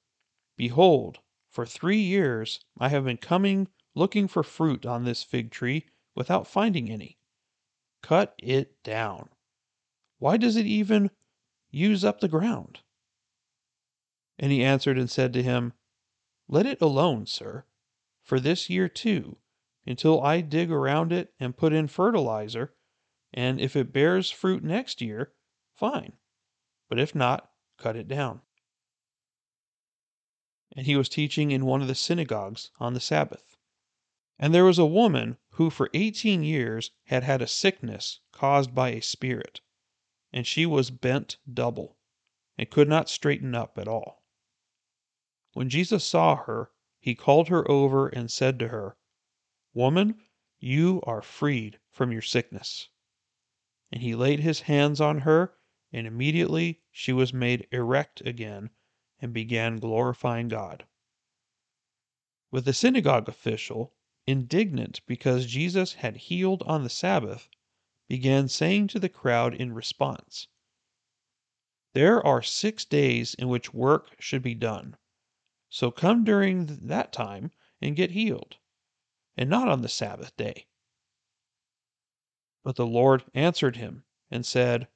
Behold, 0.57 1.19
for 1.51 1.67
three 1.67 2.01
years 2.01 2.65
I 2.79 2.89
have 2.89 3.05
been 3.05 3.19
coming 3.19 3.69
looking 3.95 4.27
for 4.29 4.43
fruit 4.43 4.87
on 4.87 5.05
this 5.05 5.23
fig 5.23 5.51
tree 5.51 5.85
without 6.15 6.47
finding 6.47 6.91
any. 6.91 7.19
Cut 8.01 8.35
it 8.39 8.83
down. 8.83 9.29
Why 10.21 10.39
does 10.39 10.57
it 10.57 10.65
even 10.65 11.11
use 11.71 12.03
up 12.03 12.21
the 12.21 12.29
ground? 12.29 12.81
And 14.39 14.51
he 14.51 14.65
answered 14.65 14.97
and 14.97 15.11
said 15.11 15.35
to 15.35 15.43
him, 15.43 15.75
Let 16.49 16.65
it 16.65 16.81
alone, 16.81 17.27
sir, 17.27 17.67
for 18.23 18.41
this 18.41 18.71
year 18.71 18.89
too, 18.89 19.37
until 19.87 20.23
I 20.23 20.41
dig 20.41 20.71
around 20.71 21.13
it 21.13 21.35
and 21.39 21.59
put 21.59 21.75
in 21.75 21.89
fertilizer, 21.89 22.73
and 23.35 23.61
if 23.61 23.77
it 23.77 23.93
bears 23.93 24.31
fruit 24.31 24.65
next 24.65 25.03
year, 25.03 25.35
fine, 25.75 26.15
but 26.93 27.01
if 27.01 27.15
not, 27.15 27.51
cut 27.79 27.97
it 27.97 28.07
down. 28.07 28.43
And 30.77 30.85
he 30.85 30.95
was 30.95 31.09
teaching 31.09 31.51
in 31.51 31.65
one 31.65 31.81
of 31.81 31.89
the 31.89 31.95
synagogues 31.95 32.71
on 32.79 32.93
the 32.93 33.01
Sabbath. 33.01 33.57
And 34.39 34.53
there 34.53 34.67
was 34.67 34.79
a 34.79 34.85
woman 34.85 35.39
who 35.53 35.71
for 35.71 35.89
eighteen 35.95 36.45
years 36.45 36.91
had 37.05 37.23
had 37.23 37.41
a 37.41 37.47
sickness 37.47 38.21
caused 38.31 38.75
by 38.75 38.91
a 38.91 39.01
spirit 39.01 39.63
and 40.35 40.47
she 40.47 40.67
was 40.67 40.91
bent 40.91 41.39
double, 41.51 41.97
and 42.59 42.69
could 42.69 42.91
not 42.91 43.09
straighten 43.09 43.55
up 43.55 43.79
at 43.79 43.89
all. 43.89 44.23
When 45.55 45.71
Jesus 45.71 46.05
saw 46.05 46.37
her, 46.45 46.73
he 47.01 47.15
called 47.15 47.49
her 47.49 47.67
over 47.71 48.07
and 48.07 48.31
said 48.31 48.59
to 48.59 48.69
her, 48.69 48.99
Woman, 49.73 50.21
you 50.61 51.01
are 51.05 51.23
freed 51.23 51.79
from 51.91 52.13
your 52.13 52.21
sickness. 52.21 52.91
And 53.91 54.03
he 54.03 54.15
laid 54.15 54.41
his 54.41 54.61
hands 54.61 55.01
on 55.01 55.21
her, 55.21 55.55
and 55.93 56.07
immediately 56.07 56.81
she 56.91 57.13
was 57.13 57.35
made 57.35 57.69
erect 57.71 58.21
again 58.23 58.71
and 59.21 59.33
began 59.33 59.79
glorifying 59.79 60.49
God. 60.49 60.87
With 62.51 62.65
the 62.65 62.73
synagogue 62.73 63.29
official, 63.29 63.95
indignant 64.27 65.01
because 65.07 65.47
Jesus 65.47 65.95
had 65.95 66.17
healed 66.17 66.63
on 66.65 66.83
the 66.83 66.91
Sabbath, 66.91 67.49
began 68.09 68.49
saying 68.49 68.89
to 68.89 68.99
the 68.99 69.09
crowd 69.09 69.55
in 69.55 69.73
response, 69.73 70.49
There 71.93 72.25
are 72.27 72.43
six 72.43 72.85
days 72.85 73.35
in 73.35 73.49
which 73.49 73.75
work 73.75 74.21
should 74.21 74.43
be 74.43 74.55
done. 74.55 74.97
So 75.69 75.91
come 75.91 76.25
during 76.25 76.67
that 76.67 77.13
time 77.13 77.53
and 77.81 77.97
get 77.97 78.11
healed, 78.11 78.57
and 79.37 79.49
not 79.49 79.69
on 79.69 79.83
the 79.83 79.89
Sabbath 79.89 80.37
day. 80.37 80.67
But 82.63 82.77
the 82.77 82.87
Lord 82.87 83.25
answered 83.35 83.77
him 83.77 84.05
and 84.31 84.45
said, 84.45 84.89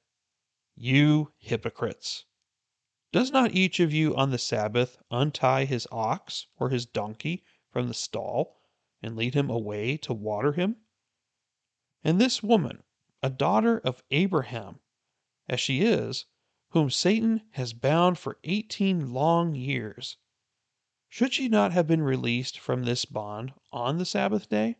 You 0.79 1.33
hypocrites! 1.39 2.25
Does 3.11 3.31
not 3.31 3.51
each 3.55 3.79
of 3.79 3.91
you 3.91 4.15
on 4.15 4.29
the 4.29 4.37
Sabbath 4.37 5.01
untie 5.09 5.65
his 5.65 5.87
ox 5.91 6.45
or 6.57 6.69
his 6.69 6.85
donkey 6.85 7.43
from 7.71 7.87
the 7.87 7.95
stall 7.95 8.61
and 9.01 9.15
lead 9.15 9.33
him 9.33 9.49
away 9.49 9.97
to 9.97 10.13
water 10.13 10.53
him? 10.53 10.75
And 12.03 12.21
this 12.21 12.43
woman, 12.43 12.83
a 13.23 13.29
daughter 13.31 13.79
of 13.79 14.03
Abraham, 14.11 14.79
as 15.49 15.59
she 15.59 15.81
is, 15.81 16.27
whom 16.69 16.91
Satan 16.91 17.47
has 17.53 17.73
bound 17.73 18.19
for 18.19 18.37
eighteen 18.43 19.11
long 19.11 19.55
years, 19.55 20.17
should 21.09 21.33
she 21.33 21.47
not 21.49 21.71
have 21.71 21.87
been 21.87 22.03
released 22.03 22.59
from 22.59 22.83
this 22.83 23.03
bond 23.03 23.51
on 23.71 23.97
the 23.97 24.05
Sabbath 24.05 24.47
day? 24.47 24.77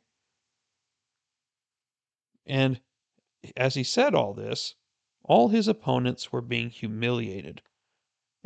And 2.46 2.82
as 3.56 3.74
he 3.74 3.84
said 3.84 4.14
all 4.14 4.36
this, 4.36 4.76
all 5.28 5.50
his 5.50 5.68
opponents 5.68 6.32
were 6.32 6.42
being 6.42 6.70
humiliated, 6.70 7.62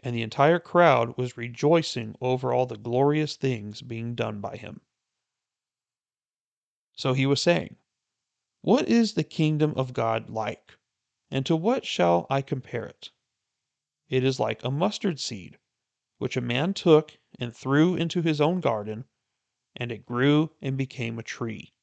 and 0.04 0.16
the 0.16 0.24
entire 0.24 0.60
crowd 0.60 1.16
was 1.16 1.38
rejoicing 1.38 2.16
over 2.20 2.52
all 2.52 2.66
the 2.66 2.76
glorious 2.76 3.36
things 3.36 3.84
being 3.84 4.16
done 4.16 4.42
by 4.42 4.58
him. 4.58 4.82
So 6.94 7.14
he 7.14 7.28
was 7.28 7.42
saying, 7.42 7.78
What 8.62 8.90
is 8.90 9.14
the 9.14 9.24
kingdom 9.24 9.74
of 9.76 9.94
God 9.94 10.30
like? 10.30 10.76
And 11.30 11.46
to 11.46 11.56
what 11.56 11.86
shall 11.86 12.26
I 12.32 12.42
compare 12.42 12.86
it? 12.86 13.12
It 14.10 14.24
is 14.24 14.40
like 14.40 14.64
a 14.64 14.72
mustard 14.72 15.20
seed, 15.20 15.60
which 16.18 16.36
a 16.36 16.42
man 16.42 16.74
took 16.74 17.18
and 17.40 17.56
threw 17.56 17.96
into 17.96 18.24
his 18.24 18.42
own 18.42 18.60
garden, 18.60 19.06
and 19.76 19.92
it 19.92 20.06
grew 20.06 20.52
and 20.62 20.78
became 20.78 21.20
a 21.20 21.24
tree, 21.24 21.74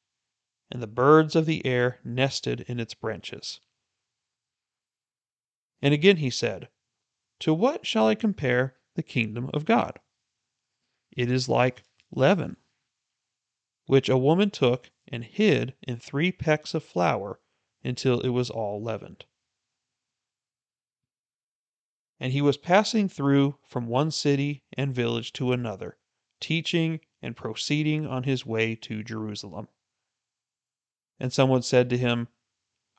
and 0.69 0.81
the 0.83 0.87
birds 0.87 1.35
of 1.35 1.45
the 1.45 1.65
air 1.65 1.99
nested 2.03 2.61
in 2.67 2.79
its 2.79 2.93
branches. 2.93 3.61
And 5.81 5.93
again 5.93 6.17
he 6.17 6.29
said, 6.29 6.69
To 7.39 7.53
what 7.53 7.85
shall 7.85 8.07
I 8.07 8.15
compare 8.15 8.75
the 8.95 9.03
kingdom 9.03 9.49
of 9.53 9.65
God? 9.65 9.99
It 11.11 11.31
is 11.31 11.47
like 11.47 11.83
leaven, 12.11 12.57
which 13.85 14.09
a 14.09 14.17
woman 14.17 14.51
took 14.51 14.91
and 15.07 15.23
hid 15.23 15.75
in 15.81 15.97
three 15.97 16.31
pecks 16.31 16.73
of 16.73 16.83
flour 16.83 17.39
until 17.83 18.19
it 18.19 18.29
was 18.29 18.49
all 18.49 18.81
leavened. 18.83 19.25
And 22.19 22.33
he 22.33 22.41
was 22.41 22.57
passing 22.57 23.07
through 23.07 23.57
from 23.65 23.87
one 23.87 24.11
city 24.11 24.63
and 24.73 24.93
village 24.93 25.31
to 25.33 25.53
another, 25.53 25.97
teaching 26.41 26.99
and 27.21 27.37
proceeding 27.37 28.05
on 28.05 28.23
his 28.23 28.45
way 28.45 28.75
to 28.75 29.03
Jerusalem. 29.03 29.69
And 31.19 31.31
someone 31.31 31.61
said 31.61 31.89
to 31.89 31.97
him, 31.97 32.27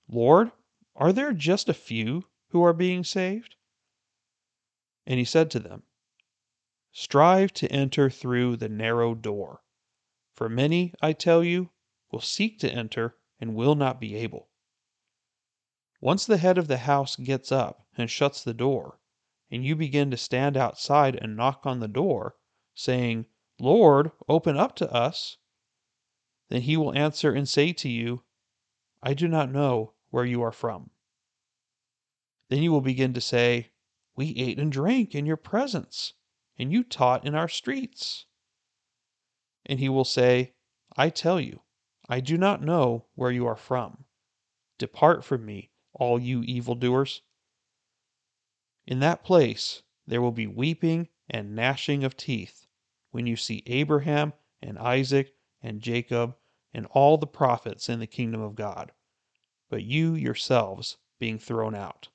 Lord, 0.09 0.51
are 0.97 1.13
there 1.13 1.35
just 1.35 1.69
a 1.69 1.75
few 1.75 2.30
who 2.51 2.63
are 2.65 2.73
being 2.73 3.05
saved? 3.05 3.57
And 5.07 5.19
he 5.19 5.25
said 5.25 5.51
to 5.53 5.59
them, 5.59 5.85
Strive 6.93 7.53
to 7.55 7.71
enter 7.71 8.11
through 8.11 8.57
the 8.57 8.69
narrow 8.69 9.15
door, 9.15 9.63
for 10.35 10.49
many, 10.49 10.93
I 11.01 11.13
tell 11.13 11.45
you, 11.45 11.71
will 12.11 12.21
seek 12.21 12.59
to 12.61 12.73
enter 12.73 13.17
and 13.41 13.55
will 13.55 13.75
not 13.75 14.01
be 14.01 14.17
able. 14.17 14.49
Once 16.01 16.27
the 16.27 16.39
head 16.39 16.59
of 16.59 16.67
the 16.67 16.79
house 16.79 17.17
gets 17.17 17.53
up 17.53 17.87
and 17.97 18.11
shuts 18.11 18.43
the 18.43 18.55
door, 18.55 18.99
and 19.51 19.65
you 19.65 19.77
begin 19.77 20.11
to 20.11 20.17
stand 20.17 20.57
outside 20.57 21.17
and 21.17 21.37
knock 21.37 21.67
on 21.67 21.81
the 21.81 21.89
door, 21.89 22.37
saying, 22.75 23.27
Lord, 23.59 24.11
open 24.29 24.57
up 24.57 24.75
to 24.77 24.93
us, 24.93 25.37
then 26.49 26.63
he 26.63 26.77
will 26.77 26.97
answer 26.97 27.33
and 27.33 27.49
say 27.49 27.73
to 27.75 27.89
you, 27.89 28.25
I 29.03 29.15
do 29.15 29.29
not 29.29 29.53
know 29.53 29.93
where 30.11 30.25
you 30.25 30.43
are 30.43 30.53
from. 30.53 30.91
Then 32.51 32.63
you 32.65 32.73
will 32.73 32.81
begin 32.81 33.15
to 33.15 33.21
say, 33.21 33.71
We 34.17 34.35
ate 34.37 34.59
and 34.59 34.73
drank 34.73 35.15
in 35.15 35.25
your 35.25 35.37
presence, 35.37 36.15
and 36.59 36.73
you 36.73 36.83
taught 36.83 37.25
in 37.25 37.37
our 37.37 37.49
streets. 37.49 38.27
And 39.65 39.79
he 39.79 39.89
will 39.89 40.05
say, 40.05 40.55
I 40.97 41.11
tell 41.11 41.41
you, 41.41 41.63
I 42.09 42.19
do 42.19 42.37
not 42.37 42.61
know 42.61 43.07
where 43.15 43.31
you 43.31 43.47
are 43.47 43.57
from. 43.57 44.05
Depart 44.79 45.25
from 45.25 45.47
me, 45.47 45.71
all 45.93 46.19
you 46.19 46.43
evildoers. 46.43 47.23
In 48.85 48.99
that 48.99 49.23
place 49.23 49.83
there 50.09 50.21
will 50.21 50.33
be 50.33 50.49
weeping 50.49 51.09
and 51.29 51.55
gnashing 51.55 52.03
of 52.03 52.17
teeth 52.17 52.67
when 53.13 53.29
you 53.29 53.37
see 53.37 53.63
Abraham 53.67 54.33
and 54.61 54.77
Isaac 54.77 55.37
and 55.63 55.81
Jacob 55.81 56.37
and 56.75 56.87
all 56.87 57.17
the 57.17 57.29
prophets 57.29 57.89
in 57.89 58.01
the 58.01 58.09
kingdom 58.09 58.41
of 58.41 58.57
God, 58.57 58.91
but 59.69 59.85
you 59.85 60.15
yourselves 60.15 60.97
being 61.21 61.39
thrown 61.39 61.77
out. 61.77 62.09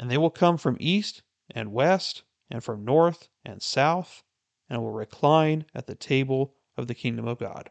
And 0.00 0.10
they 0.10 0.16
will 0.16 0.30
come 0.30 0.56
from 0.56 0.78
east 0.80 1.22
and 1.50 1.74
west 1.74 2.22
and 2.48 2.64
from 2.64 2.86
north 2.86 3.28
and 3.44 3.62
south 3.62 4.22
and 4.66 4.80
will 4.80 4.92
recline 4.92 5.66
at 5.74 5.86
the 5.86 5.94
table 5.94 6.54
of 6.78 6.86
the 6.86 6.94
kingdom 6.94 7.28
of 7.28 7.38
God. 7.38 7.70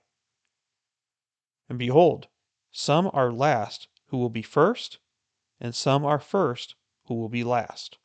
And 1.67 1.79
behold, 1.79 2.27
some 2.69 3.09
are 3.13 3.31
last 3.31 3.87
who 4.09 4.19
will 4.19 4.29
be 4.29 4.43
first, 4.43 4.99
and 5.59 5.73
some 5.73 6.05
are 6.05 6.19
first 6.19 6.75
who 7.05 7.15
will 7.15 7.29
be 7.29 7.43
last. 7.43 7.97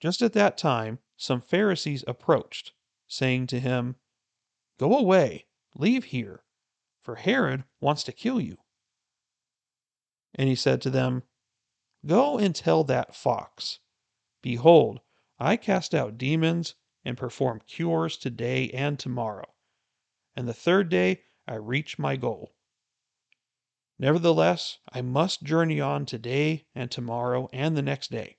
Just 0.00 0.20
at 0.20 0.32
that 0.32 0.58
time, 0.58 0.98
some 1.16 1.40
Pharisees 1.40 2.02
approached, 2.08 2.72
saying 3.06 3.46
to 3.48 3.60
him, 3.60 3.94
Go 4.78 4.98
away, 4.98 5.46
leave 5.76 6.06
here, 6.06 6.42
for 7.02 7.14
Herod 7.14 7.62
wants 7.80 8.02
to 8.02 8.12
kill 8.12 8.40
you. 8.40 8.58
And 10.38 10.48
he 10.48 10.54
said 10.54 10.80
to 10.82 10.90
them, 10.90 11.24
Go 12.06 12.38
and 12.38 12.54
tell 12.54 12.84
that 12.84 13.16
fox, 13.16 13.80
Behold, 14.40 15.00
I 15.40 15.56
cast 15.56 15.96
out 15.96 16.16
demons 16.16 16.76
and 17.04 17.18
perform 17.18 17.60
cures 17.66 18.16
today 18.16 18.70
and 18.70 19.00
tomorrow, 19.00 19.52
and 20.36 20.46
the 20.48 20.54
third 20.54 20.88
day 20.90 21.24
I 21.48 21.54
reach 21.54 21.98
my 21.98 22.14
goal. 22.14 22.54
Nevertheless, 23.98 24.78
I 24.92 25.02
must 25.02 25.42
journey 25.42 25.80
on 25.80 26.06
today 26.06 26.66
and 26.72 26.88
tomorrow 26.88 27.48
and 27.52 27.76
the 27.76 27.82
next 27.82 28.12
day, 28.12 28.38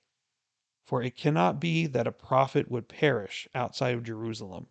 for 0.82 1.02
it 1.02 1.16
cannot 1.16 1.60
be 1.60 1.86
that 1.86 2.06
a 2.06 2.12
prophet 2.12 2.70
would 2.70 2.88
perish 2.88 3.46
outside 3.54 3.94
of 3.94 4.04
Jerusalem. 4.04 4.68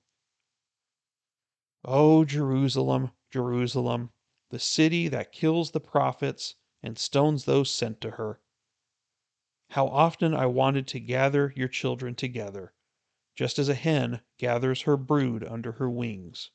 O 1.86 2.26
Jerusalem, 2.26 3.12
Jerusalem, 3.30 4.12
the 4.50 4.58
city 4.58 5.08
that 5.10 5.32
kills 5.32 5.72
the 5.72 5.80
prophets 5.80 6.56
and 6.82 6.98
stones 6.98 7.46
those 7.46 7.70
sent 7.70 8.00
to 8.02 8.12
her. 8.12 8.40
How 9.72 9.88
often 9.88 10.34
I 10.34 10.46
wanted 10.46 10.88
to 10.88 11.00
gather 11.00 11.54
your 11.56 11.68
children 11.68 12.16
together, 12.16 12.74
just 13.36 13.60
as 13.60 13.70
a 13.70 13.76
hen 13.76 14.22
gathers 14.38 14.82
her 14.82 14.98
brood 14.98 15.44
under 15.44 15.74
her 15.74 15.90
wings, 15.90 16.52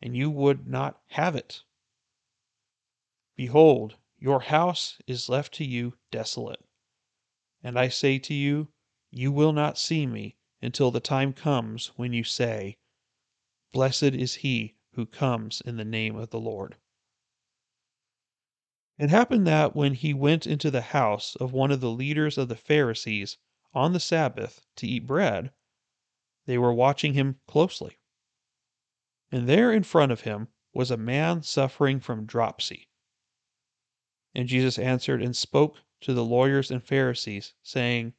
and 0.00 0.16
you 0.16 0.30
would 0.30 0.66
not 0.66 1.00
have 1.08 1.36
it. 1.36 1.62
Behold, 3.36 3.96
your 4.18 4.40
house 4.40 5.00
is 5.06 5.28
left 5.28 5.52
to 5.54 5.64
you 5.64 5.98
desolate. 6.10 6.64
And 7.62 7.78
I 7.78 7.88
say 7.88 8.18
to 8.20 8.34
you, 8.34 8.72
you 9.10 9.30
will 9.30 9.52
not 9.52 9.78
see 9.78 10.06
me 10.06 10.36
until 10.60 10.90
the 10.90 11.00
time 11.00 11.32
comes 11.32 11.88
when 11.96 12.12
you 12.12 12.24
say, 12.24 12.78
Blessed 13.72 14.02
is 14.02 14.36
he 14.36 14.76
who 14.92 15.06
comes 15.06 15.60
in 15.60 15.76
the 15.76 15.84
name 15.84 16.16
of 16.16 16.30
the 16.30 16.40
Lord. 16.40 16.76
It 18.96 19.10
happened 19.10 19.44
that 19.48 19.74
when 19.74 19.94
he 19.94 20.14
went 20.14 20.46
into 20.46 20.70
the 20.70 20.80
house 20.80 21.34
of 21.36 21.52
one 21.52 21.72
of 21.72 21.80
the 21.80 21.90
leaders 21.90 22.38
of 22.38 22.48
the 22.48 22.56
Pharisees 22.56 23.38
on 23.72 23.92
the 23.92 23.98
Sabbath 23.98 24.64
to 24.76 24.86
eat 24.86 25.04
bread, 25.06 25.52
they 26.46 26.58
were 26.58 26.72
watching 26.72 27.14
him 27.14 27.40
closely. 27.48 27.98
And 29.32 29.48
there 29.48 29.72
in 29.72 29.82
front 29.82 30.12
of 30.12 30.20
him 30.20 30.46
was 30.72 30.92
a 30.92 30.96
man 30.96 31.42
suffering 31.42 31.98
from 31.98 32.24
dropsy. 32.24 32.88
And 34.32 34.46
Jesus 34.46 34.78
answered 34.78 35.20
and 35.20 35.36
spoke 35.36 35.78
to 36.02 36.14
the 36.14 36.24
lawyers 36.24 36.70
and 36.70 36.82
Pharisees, 36.82 37.54
saying, 37.62 38.14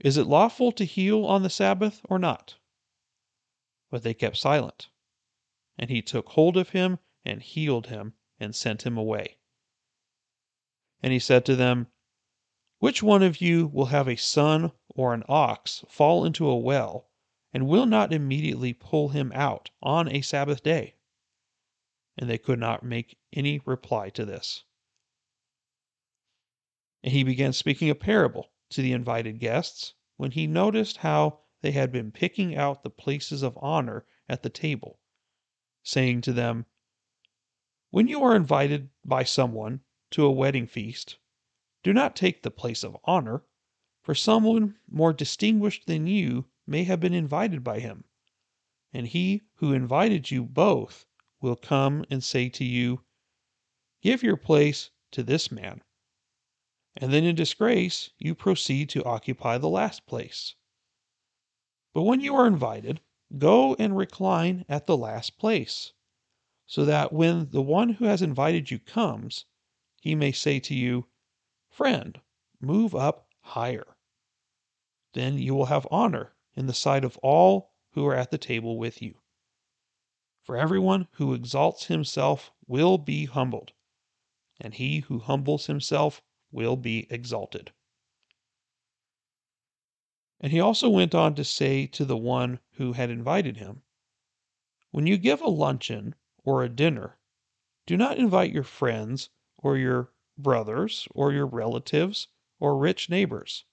Is 0.00 0.16
it 0.16 0.26
lawful 0.26 0.72
to 0.72 0.84
heal 0.84 1.24
on 1.24 1.44
the 1.44 1.50
Sabbath 1.50 2.00
or 2.08 2.18
not? 2.18 2.56
But 3.88 4.02
they 4.02 4.14
kept 4.14 4.36
silent. 4.36 4.88
And 5.78 5.90
he 5.90 6.02
took 6.02 6.30
hold 6.30 6.56
of 6.56 6.70
him 6.70 6.98
and 7.24 7.40
healed 7.40 7.86
him 7.86 8.14
and 8.40 8.54
sent 8.54 8.82
him 8.82 8.96
away. 8.96 9.36
And 11.02 11.14
he 11.14 11.18
said 11.18 11.46
to 11.46 11.56
them, 11.56 11.86
Which 12.78 13.02
one 13.02 13.22
of 13.22 13.40
you 13.40 13.68
will 13.68 13.86
have 13.86 14.06
a 14.06 14.16
son 14.16 14.72
or 14.90 15.14
an 15.14 15.24
ox 15.30 15.82
fall 15.88 16.26
into 16.26 16.46
a 16.46 16.58
well, 16.58 17.08
and 17.54 17.66
will 17.66 17.86
not 17.86 18.12
immediately 18.12 18.74
pull 18.74 19.08
him 19.08 19.32
out 19.34 19.70
on 19.82 20.08
a 20.08 20.20
Sabbath 20.20 20.62
day? 20.62 20.96
And 22.18 22.28
they 22.28 22.36
could 22.36 22.58
not 22.58 22.82
make 22.82 23.18
any 23.32 23.60
reply 23.64 24.10
to 24.10 24.26
this. 24.26 24.64
And 27.02 27.14
he 27.14 27.24
began 27.24 27.54
speaking 27.54 27.88
a 27.88 27.94
parable 27.94 28.50
to 28.68 28.82
the 28.82 28.92
invited 28.92 29.38
guests 29.38 29.94
when 30.18 30.32
he 30.32 30.46
noticed 30.46 30.98
how 30.98 31.40
they 31.62 31.70
had 31.70 31.90
been 31.90 32.12
picking 32.12 32.54
out 32.56 32.82
the 32.82 32.90
places 32.90 33.42
of 33.42 33.56
honor 33.62 34.04
at 34.28 34.42
the 34.42 34.50
table, 34.50 35.00
saying 35.82 36.20
to 36.22 36.34
them, 36.34 36.66
When 37.88 38.06
you 38.06 38.22
are 38.22 38.36
invited 38.36 38.90
by 39.02 39.24
someone 39.24 39.80
to 40.10 40.24
a 40.24 40.30
wedding 40.30 40.66
feast, 40.66 41.18
do 41.82 41.92
not 41.92 42.16
take 42.16 42.42
the 42.42 42.50
place 42.50 42.82
of 42.82 42.96
honor, 43.04 43.44
for 44.02 44.14
someone 44.14 44.76
more 44.88 45.12
distinguished 45.12 45.86
than 45.86 46.06
you 46.06 46.46
may 46.66 46.84
have 46.84 47.00
been 47.00 47.14
invited 47.14 47.62
by 47.62 47.80
him. 47.80 48.04
And 48.92 49.06
he 49.06 49.42
who 49.56 49.72
invited 49.72 50.30
you 50.30 50.44
both 50.44 51.06
will 51.40 51.56
come 51.56 52.04
and 52.10 52.24
say 52.24 52.48
to 52.48 52.64
you, 52.64 53.04
Give 54.02 54.22
your 54.22 54.36
place 54.36 54.90
to 55.12 55.22
this 55.22 55.50
man. 55.50 55.82
And 56.96 57.12
then 57.12 57.24
in 57.24 57.36
disgrace, 57.36 58.10
you 58.18 58.34
proceed 58.34 58.88
to 58.90 59.04
occupy 59.04 59.58
the 59.58 59.68
last 59.68 60.06
place. 60.06 60.54
But 61.94 62.02
when 62.02 62.20
you 62.20 62.34
are 62.34 62.46
invited, 62.46 63.00
go 63.38 63.74
and 63.76 63.96
recline 63.96 64.64
at 64.68 64.86
the 64.86 64.96
last 64.96 65.38
place, 65.38 65.92
so 66.66 66.84
that 66.84 67.12
when 67.12 67.50
the 67.50 67.62
one 67.62 67.90
who 67.90 68.06
has 68.06 68.22
invited 68.22 68.70
you 68.70 68.78
comes, 68.78 69.44
he 70.00 70.14
may 70.14 70.32
say 70.32 70.58
to 70.58 70.74
you, 70.74 71.06
Friend, 71.68 72.20
move 72.58 72.94
up 72.94 73.28
higher. 73.40 73.96
Then 75.12 75.38
you 75.38 75.54
will 75.54 75.66
have 75.66 75.86
honor 75.90 76.34
in 76.54 76.66
the 76.66 76.74
sight 76.74 77.04
of 77.04 77.18
all 77.18 77.74
who 77.90 78.06
are 78.06 78.14
at 78.14 78.30
the 78.30 78.38
table 78.38 78.78
with 78.78 79.02
you. 79.02 79.20
For 80.42 80.56
everyone 80.56 81.06
who 81.12 81.34
exalts 81.34 81.86
himself 81.86 82.50
will 82.66 82.96
be 82.96 83.26
humbled, 83.26 83.72
and 84.58 84.74
he 84.74 85.00
who 85.00 85.18
humbles 85.18 85.66
himself 85.66 86.22
will 86.50 86.76
be 86.76 87.06
exalted. 87.10 87.72
And 90.40 90.50
he 90.50 90.60
also 90.60 90.88
went 90.88 91.14
on 91.14 91.34
to 91.34 91.44
say 91.44 91.86
to 91.88 92.04
the 92.06 92.16
one 92.16 92.60
who 92.72 92.94
had 92.94 93.10
invited 93.10 93.58
him, 93.58 93.82
When 94.90 95.06
you 95.06 95.18
give 95.18 95.42
a 95.42 95.48
luncheon 95.48 96.14
or 96.42 96.62
a 96.62 96.68
dinner, 96.70 97.18
do 97.84 97.96
not 97.96 98.16
invite 98.16 98.52
your 98.52 98.64
friends 98.64 99.28
or 99.62 99.76
your 99.76 100.10
brothers 100.36 101.06
or 101.12 101.32
your 101.32 101.46
relatives 101.46 102.28
or 102.58 102.76
rich 102.76 103.08
neighbors. 103.08 103.64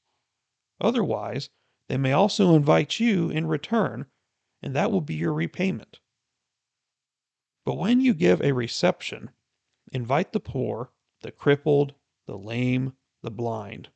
Otherwise, 0.80 1.50
they 1.88 1.98
may 1.98 2.12
also 2.12 2.56
invite 2.56 3.00
you 3.00 3.30
in 3.30 3.48
return, 3.48 4.06
and 4.62 4.76
that 4.76 4.92
will 4.92 5.02
be 5.02 5.16
your 5.16 5.34
repayment. 5.34 6.00
But 7.66 7.76
when 7.76 8.02
you 8.02 8.14
give 8.14 8.42
a 8.42 8.54
reception, 8.54 9.32
invite 9.92 10.34
the 10.34 10.40
poor, 10.40 10.92
the 11.22 11.32
crippled, 11.32 11.96
the 12.26 12.38
lame, 12.38 12.96
the 13.22 13.32
blind, 13.32 13.90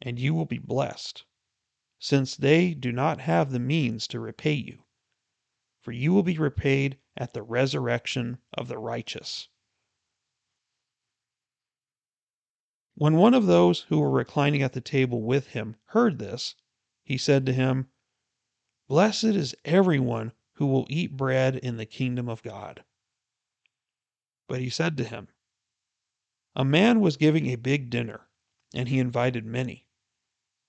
and 0.00 0.18
you 0.18 0.34
will 0.34 0.46
be 0.46 0.58
blessed 0.58 1.24
since 1.98 2.36
they 2.36 2.74
do 2.74 2.92
not 2.92 3.20
have 3.20 3.50
the 3.50 3.58
means 3.58 4.06
to 4.06 4.20
repay 4.20 4.52
you. 4.52 4.84
For 5.80 5.92
you 5.92 6.12
will 6.12 6.22
be 6.22 6.38
repaid 6.38 6.98
at 7.16 7.32
the 7.32 7.42
resurrection 7.42 8.38
of 8.54 8.68
the 8.68 8.78
righteous. 8.78 9.48
When 13.00 13.14
one 13.16 13.32
of 13.32 13.46
those 13.46 13.82
who 13.82 14.00
were 14.00 14.10
reclining 14.10 14.60
at 14.60 14.72
the 14.72 14.80
table 14.80 15.22
with 15.22 15.50
him 15.50 15.76
heard 15.90 16.18
this, 16.18 16.56
he 17.04 17.16
said 17.16 17.46
to 17.46 17.52
him, 17.52 17.90
Blessed 18.88 19.22
is 19.22 19.54
everyone 19.64 20.32
who 20.54 20.66
will 20.66 20.84
eat 20.90 21.16
bread 21.16 21.54
in 21.54 21.76
the 21.76 21.86
kingdom 21.86 22.28
of 22.28 22.42
God. 22.42 22.82
But 24.48 24.60
he 24.60 24.68
said 24.68 24.96
to 24.96 25.04
him, 25.04 25.28
A 26.56 26.64
man 26.64 26.98
was 26.98 27.16
giving 27.16 27.46
a 27.46 27.54
big 27.54 27.88
dinner, 27.88 28.26
and 28.74 28.88
he 28.88 28.98
invited 28.98 29.46
many. 29.46 29.86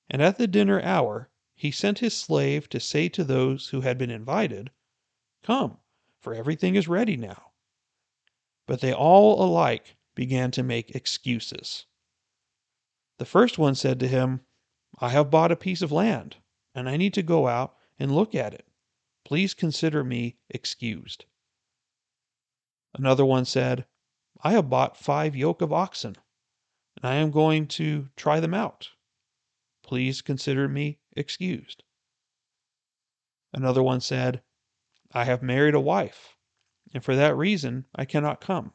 And 0.07 0.21
at 0.21 0.38
the 0.38 0.45
dinner 0.45 0.80
hour 0.84 1.32
he 1.55 1.71
sent 1.71 1.97
his 1.97 2.15
slave 2.15 2.69
to 2.69 2.80
say 2.80 3.09
to 3.09 3.23
those 3.23 3.69
who 3.69 3.82
had 3.82 3.97
been 3.97 4.11
invited, 4.11 4.69
Come, 5.41 5.80
for 6.19 6.36
everything 6.36 6.75
is 6.75 6.88
ready 6.88 7.17
now. 7.17 7.53
But 8.67 8.82
they 8.82 8.93
all 8.93 9.43
alike 9.43 9.97
began 10.13 10.51
to 10.51 10.61
make 10.61 10.91
excuses. 10.95 11.88
The 13.20 13.26
first 13.26 13.57
one 13.57 13.76
said 13.76 13.99
to 13.99 14.07
him, 14.07 14.45
I 14.97 15.09
have 15.09 15.30
bought 15.30 15.51
a 15.51 15.57
piece 15.57 15.82
of 15.82 15.91
land, 15.91 16.38
and 16.74 16.89
I 16.89 16.95
need 16.95 17.13
to 17.15 17.22
go 17.22 17.49
out 17.49 17.76
and 17.99 18.15
look 18.15 18.34
at 18.34 18.53
it. 18.53 18.65
Please 19.26 19.53
consider 19.53 20.05
me 20.05 20.38
excused. 20.49 21.26
Another 22.93 23.26
one 23.26 23.43
said, 23.43 23.86
I 24.41 24.53
have 24.53 24.70
bought 24.70 24.95
five 24.95 25.36
yoke 25.36 25.61
of 25.61 25.74
oxen, 25.74 26.15
and 26.95 27.03
I 27.03 27.15
am 27.15 27.30
going 27.30 27.67
to 27.67 28.07
try 28.15 28.39
them 28.39 28.53
out. 28.53 28.89
Please 29.84 30.22
consider 30.22 30.70
me 30.70 30.99
excused. 31.11 31.84
Another 33.51 33.84
one 33.84 33.99
said, 33.99 34.41
I 35.11 35.26
have 35.26 35.43
married 35.43 35.76
a 35.76 35.82
wife, 35.82 36.38
and 36.93 37.03
for 37.03 37.17
that 37.17 37.36
reason 37.36 37.86
I 37.93 38.05
cannot 38.05 38.39
come. 38.39 38.72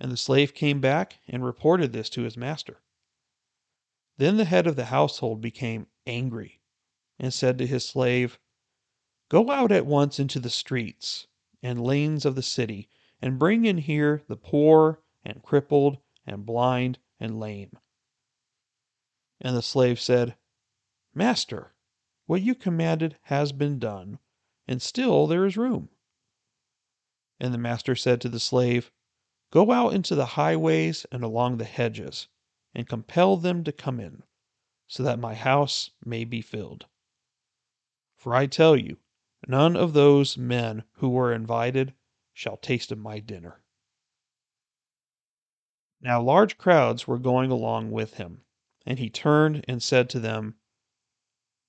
And 0.00 0.12
the 0.12 0.16
slave 0.16 0.54
came 0.54 0.80
back 0.80 1.18
and 1.26 1.44
reported 1.44 1.92
this 1.92 2.08
to 2.10 2.22
his 2.22 2.36
master. 2.36 2.82
Then 4.16 4.36
the 4.36 4.44
head 4.44 4.66
of 4.66 4.76
the 4.76 4.86
household 4.86 5.40
became 5.40 5.88
angry 6.06 6.60
and 7.18 7.34
said 7.34 7.58
to 7.58 7.66
his 7.66 7.84
slave, 7.86 8.38
Go 9.28 9.50
out 9.50 9.72
at 9.72 9.86
once 9.86 10.18
into 10.18 10.38
the 10.38 10.50
streets 10.50 11.26
and 11.62 11.82
lanes 11.82 12.24
of 12.24 12.34
the 12.34 12.42
city, 12.42 12.88
and 13.20 13.38
bring 13.38 13.64
in 13.64 13.78
here 13.78 14.22
the 14.28 14.36
poor 14.36 15.02
and 15.24 15.42
crippled 15.42 15.98
and 16.26 16.46
blind 16.46 16.98
and 17.18 17.40
lame 17.40 17.78
and 19.40 19.56
the 19.56 19.62
slave 19.62 20.00
said, 20.00 20.36
Master, 21.14 21.74
what 22.26 22.42
you 22.42 22.54
commanded 22.54 23.16
has 23.22 23.52
been 23.52 23.78
done, 23.78 24.18
and 24.66 24.82
still 24.82 25.26
there 25.26 25.46
is 25.46 25.56
room. 25.56 25.88
And 27.40 27.54
the 27.54 27.58
master 27.58 27.94
said 27.94 28.20
to 28.22 28.28
the 28.28 28.40
slave, 28.40 28.90
Go 29.50 29.72
out 29.72 29.94
into 29.94 30.14
the 30.14 30.26
highways 30.36 31.06
and 31.10 31.24
along 31.24 31.56
the 31.56 31.64
hedges, 31.64 32.28
and 32.74 32.86
compel 32.86 33.38
them 33.38 33.64
to 33.64 33.72
come 33.72 33.98
in, 33.98 34.22
so 34.86 35.02
that 35.02 35.18
my 35.18 35.34
house 35.34 35.90
may 36.04 36.24
be 36.26 36.42
filled. 36.42 36.84
For 38.14 38.34
I 38.34 38.44
tell 38.46 38.76
you, 38.76 38.98
none 39.46 39.74
of 39.74 39.94
those 39.94 40.36
men 40.36 40.84
who 40.96 41.08
were 41.08 41.32
invited 41.32 41.94
shall 42.34 42.58
taste 42.58 42.92
of 42.92 42.98
my 42.98 43.20
dinner. 43.20 43.62
Now 46.02 46.20
large 46.20 46.58
crowds 46.58 47.06
were 47.06 47.18
going 47.18 47.50
along 47.50 47.90
with 47.90 48.14
him 48.18 48.44
and 48.84 48.98
he 48.98 49.08
turned 49.08 49.64
and 49.66 49.82
said 49.82 50.10
to 50.10 50.20
them, 50.20 50.56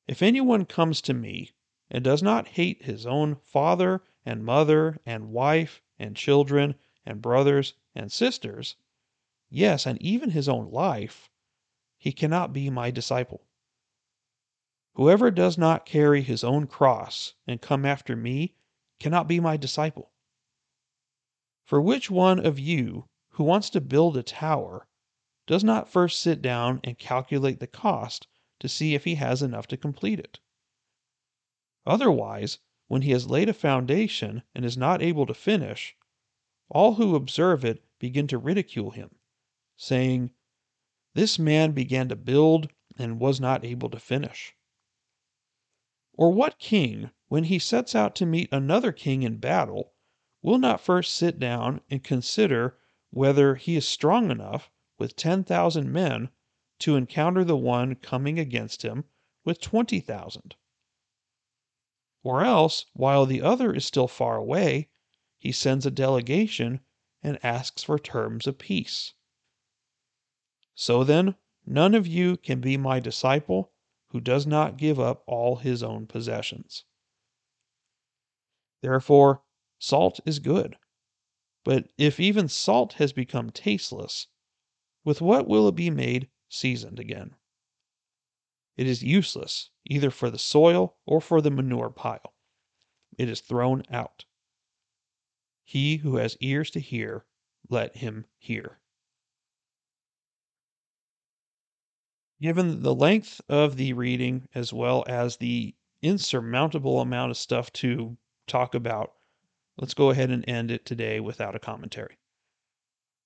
If 0.06 0.22
anyone 0.22 0.66
comes 0.66 1.00
to 1.04 1.14
me 1.14 1.52
and 1.90 2.04
does 2.04 2.22
not 2.22 2.50
hate 2.50 2.84
his 2.84 3.06
own 3.06 3.36
father 3.38 4.04
and 4.26 4.44
mother 4.44 5.00
and 5.06 5.32
wife 5.32 5.82
and 5.98 6.18
children 6.18 6.76
and 7.06 7.22
brothers 7.22 7.74
and 7.96 8.12
sisters, 8.12 8.76
yes, 9.50 9.86
and 9.86 10.02
even 10.02 10.32
his 10.32 10.50
own 10.50 10.70
life, 10.72 11.30
he 11.98 12.12
cannot 12.12 12.54
be 12.54 12.70
my 12.70 12.92
disciple. 12.92 13.46
Whoever 14.94 15.32
does 15.32 15.58
not 15.58 15.86
carry 15.86 16.22
his 16.22 16.44
own 16.44 16.68
cross 16.68 17.34
and 17.48 17.62
come 17.62 17.86
after 17.86 18.16
me 18.16 18.56
cannot 19.00 19.28
be 19.28 19.40
my 19.40 19.56
disciple. 19.56 20.12
For 21.64 21.80
which 21.80 22.10
one 22.10 22.46
of 22.46 22.60
you 22.60 23.08
who 23.30 23.44
wants 23.44 23.70
to 23.70 23.82
build 23.82 24.18
a 24.18 24.24
tower 24.24 24.88
does 25.48 25.64
not 25.64 25.88
first 25.88 26.20
sit 26.20 26.42
down 26.42 26.80
and 26.84 26.98
calculate 26.98 27.60
the 27.60 27.68
cost 27.68 28.28
to 28.60 28.68
see 28.68 28.94
if 28.94 29.06
he 29.06 29.16
has 29.16 29.42
enough 29.42 29.68
to 29.68 29.78
complete 29.78 30.20
it. 30.20 30.40
Otherwise, 31.86 32.60
when 32.88 33.04
he 33.04 33.12
has 33.12 33.30
laid 33.30 33.48
a 33.48 33.54
foundation 33.54 34.44
and 34.54 34.66
is 34.66 34.78
not 34.78 35.02
able 35.02 35.26
to 35.26 35.34
finish, 35.34 35.96
all 36.70 36.96
who 36.96 37.16
observe 37.16 37.66
it 37.66 37.84
begin 37.98 38.28
to 38.28 38.38
ridicule 38.38 38.92
him, 38.92 39.16
saying, 39.76 40.30
This 41.16 41.40
man 41.40 41.72
began 41.72 42.10
to 42.10 42.16
build 42.16 42.70
and 42.98 43.20
was 43.20 43.40
not 43.40 43.66
able 43.66 43.90
to 43.90 44.00
finish. 44.00 44.54
Or 46.14 46.32
what 46.32 46.60
king, 46.60 47.12
when 47.28 47.46
he 47.46 47.60
sets 47.60 47.96
out 47.96 48.16
to 48.18 48.26
meet 48.26 48.52
another 48.52 48.92
king 48.92 49.24
in 49.24 49.38
battle, 49.38 49.94
will 50.42 50.58
not 50.58 50.82
first 50.82 51.14
sit 51.14 51.40
down 51.40 51.82
and 51.90 52.04
consider 52.04 52.78
whether 53.10 53.56
he 53.56 53.76
is 53.76 53.88
strong 53.88 54.30
enough 54.30 54.70
with 54.98 55.16
10,000 55.16 55.92
men 55.92 56.30
to 56.80 56.96
encounter 56.96 57.44
the 57.44 57.58
one 57.58 57.96
coming 57.96 58.38
against 58.38 58.84
him 58.84 59.06
with 59.44 59.60
20,000. 59.60 60.56
Or 62.22 62.44
else, 62.44 62.86
while 62.94 63.26
the 63.26 63.42
other 63.42 63.74
is 63.74 63.86
still 63.86 64.08
far 64.08 64.36
away, 64.36 64.90
he 65.40 65.52
sends 65.52 65.86
a 65.86 65.92
delegation 65.92 66.82
and 67.24 67.44
asks 67.44 67.84
for 67.84 67.98
terms 67.98 68.46
of 68.46 68.60
peace. 68.60 69.14
So 70.76 71.04
then, 71.04 71.36
none 71.66 71.96
of 71.96 72.06
you 72.06 72.38
can 72.38 72.62
be 72.62 72.78
my 72.78 73.00
disciple 73.00 73.72
who 74.10 74.20
does 74.20 74.46
not 74.46 74.78
give 74.78 75.00
up 75.00 75.24
all 75.26 75.56
his 75.58 75.82
own 75.82 76.08
possessions. 76.08 76.84
Therefore, 78.82 79.44
salt 79.78 80.20
is 80.26 80.40
good. 80.40 80.78
But 81.64 81.92
if 81.98 82.20
even 82.20 82.48
salt 82.48 82.94
has 82.94 83.14
become 83.14 83.50
tasteless, 83.50 84.28
with 85.04 85.22
what 85.22 85.48
will 85.48 85.68
it 85.68 85.76
be 85.76 85.90
made 85.90 86.30
seasoned 86.48 87.00
again? 87.00 87.36
It 88.78 88.88
is 88.88 89.04
useless 89.04 89.70
either 89.86 90.10
for 90.10 90.30
the 90.30 90.40
soil 90.40 90.98
or 91.06 91.20
for 91.20 91.42
the 91.42 91.52
manure 91.52 91.90
pile. 91.90 92.34
It 93.18 93.30
is 93.30 93.42
thrown 93.42 93.84
out. 93.90 94.24
He 95.70 95.98
who 95.98 96.16
has 96.16 96.36
ears 96.40 96.72
to 96.72 96.80
hear, 96.80 97.26
let 97.70 97.98
him 97.98 98.26
hear. 98.40 98.80
Given 102.42 102.82
the 102.82 102.96
length 102.96 103.40
of 103.48 103.76
the 103.76 103.94
reading 103.94 104.50
as 104.56 104.74
well 104.74 105.04
as 105.08 105.38
the 105.38 105.76
insurmountable 106.02 107.02
amount 107.02 107.30
of 107.30 107.38
stuff 107.38 107.72
to 107.74 108.18
talk 108.48 108.74
about, 108.74 109.14
let's 109.78 109.94
go 109.94 110.10
ahead 110.10 110.32
and 110.32 110.44
end 110.50 110.72
it 110.72 110.88
today 110.88 111.20
without 111.20 111.56
a 111.56 111.60
commentary. 111.60 112.18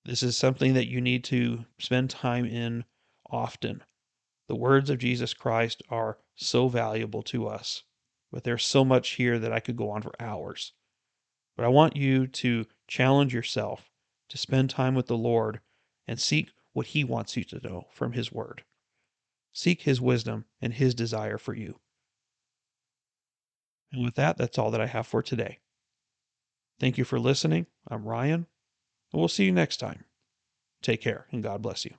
This 0.04 0.22
is 0.22 0.36
something 0.36 0.74
that 0.74 0.88
you 0.88 1.00
need 1.00 1.24
to 1.24 1.64
spend 1.78 2.10
time 2.10 2.44
in 2.44 2.84
often. 3.30 3.82
The 4.48 4.56
words 4.56 4.90
of 4.90 4.98
Jesus 4.98 5.32
Christ 5.32 5.82
are 5.88 6.18
so 6.34 6.68
valuable 6.68 7.22
to 7.22 7.46
us, 7.48 7.84
but 8.30 8.44
there's 8.44 8.66
so 8.66 8.84
much 8.84 9.12
here 9.12 9.38
that 9.38 9.52
I 9.54 9.60
could 9.60 9.76
go 9.76 9.88
on 9.88 10.02
for 10.02 10.12
hours. 10.20 10.74
But 11.56 11.64
I 11.64 11.68
want 11.68 11.96
you 11.96 12.26
to 12.26 12.66
challenge 12.88 13.32
yourself 13.32 13.90
to 14.28 14.38
spend 14.38 14.70
time 14.70 14.94
with 14.94 15.06
the 15.06 15.16
Lord 15.16 15.60
and 16.06 16.20
seek 16.20 16.50
what 16.72 16.88
He 16.88 17.04
wants 17.04 17.36
you 17.36 17.44
to 17.44 17.60
know 17.66 17.86
from 17.90 18.12
His 18.12 18.32
Word. 18.32 18.64
Seek 19.52 19.82
His 19.82 20.00
wisdom 20.00 20.46
and 20.60 20.74
His 20.74 20.94
desire 20.94 21.38
for 21.38 21.54
you. 21.54 21.78
And 23.92 24.04
with 24.04 24.16
that, 24.16 24.36
that's 24.36 24.58
all 24.58 24.72
that 24.72 24.80
I 24.80 24.86
have 24.86 25.06
for 25.06 25.22
today. 25.22 25.60
Thank 26.80 26.98
you 26.98 27.04
for 27.04 27.20
listening. 27.20 27.66
I'm 27.88 28.04
Ryan, 28.04 28.46
and 29.12 29.20
we'll 29.20 29.28
see 29.28 29.44
you 29.44 29.52
next 29.52 29.76
time. 29.76 30.04
Take 30.82 31.00
care, 31.00 31.26
and 31.30 31.42
God 31.42 31.62
bless 31.62 31.84
you. 31.84 31.94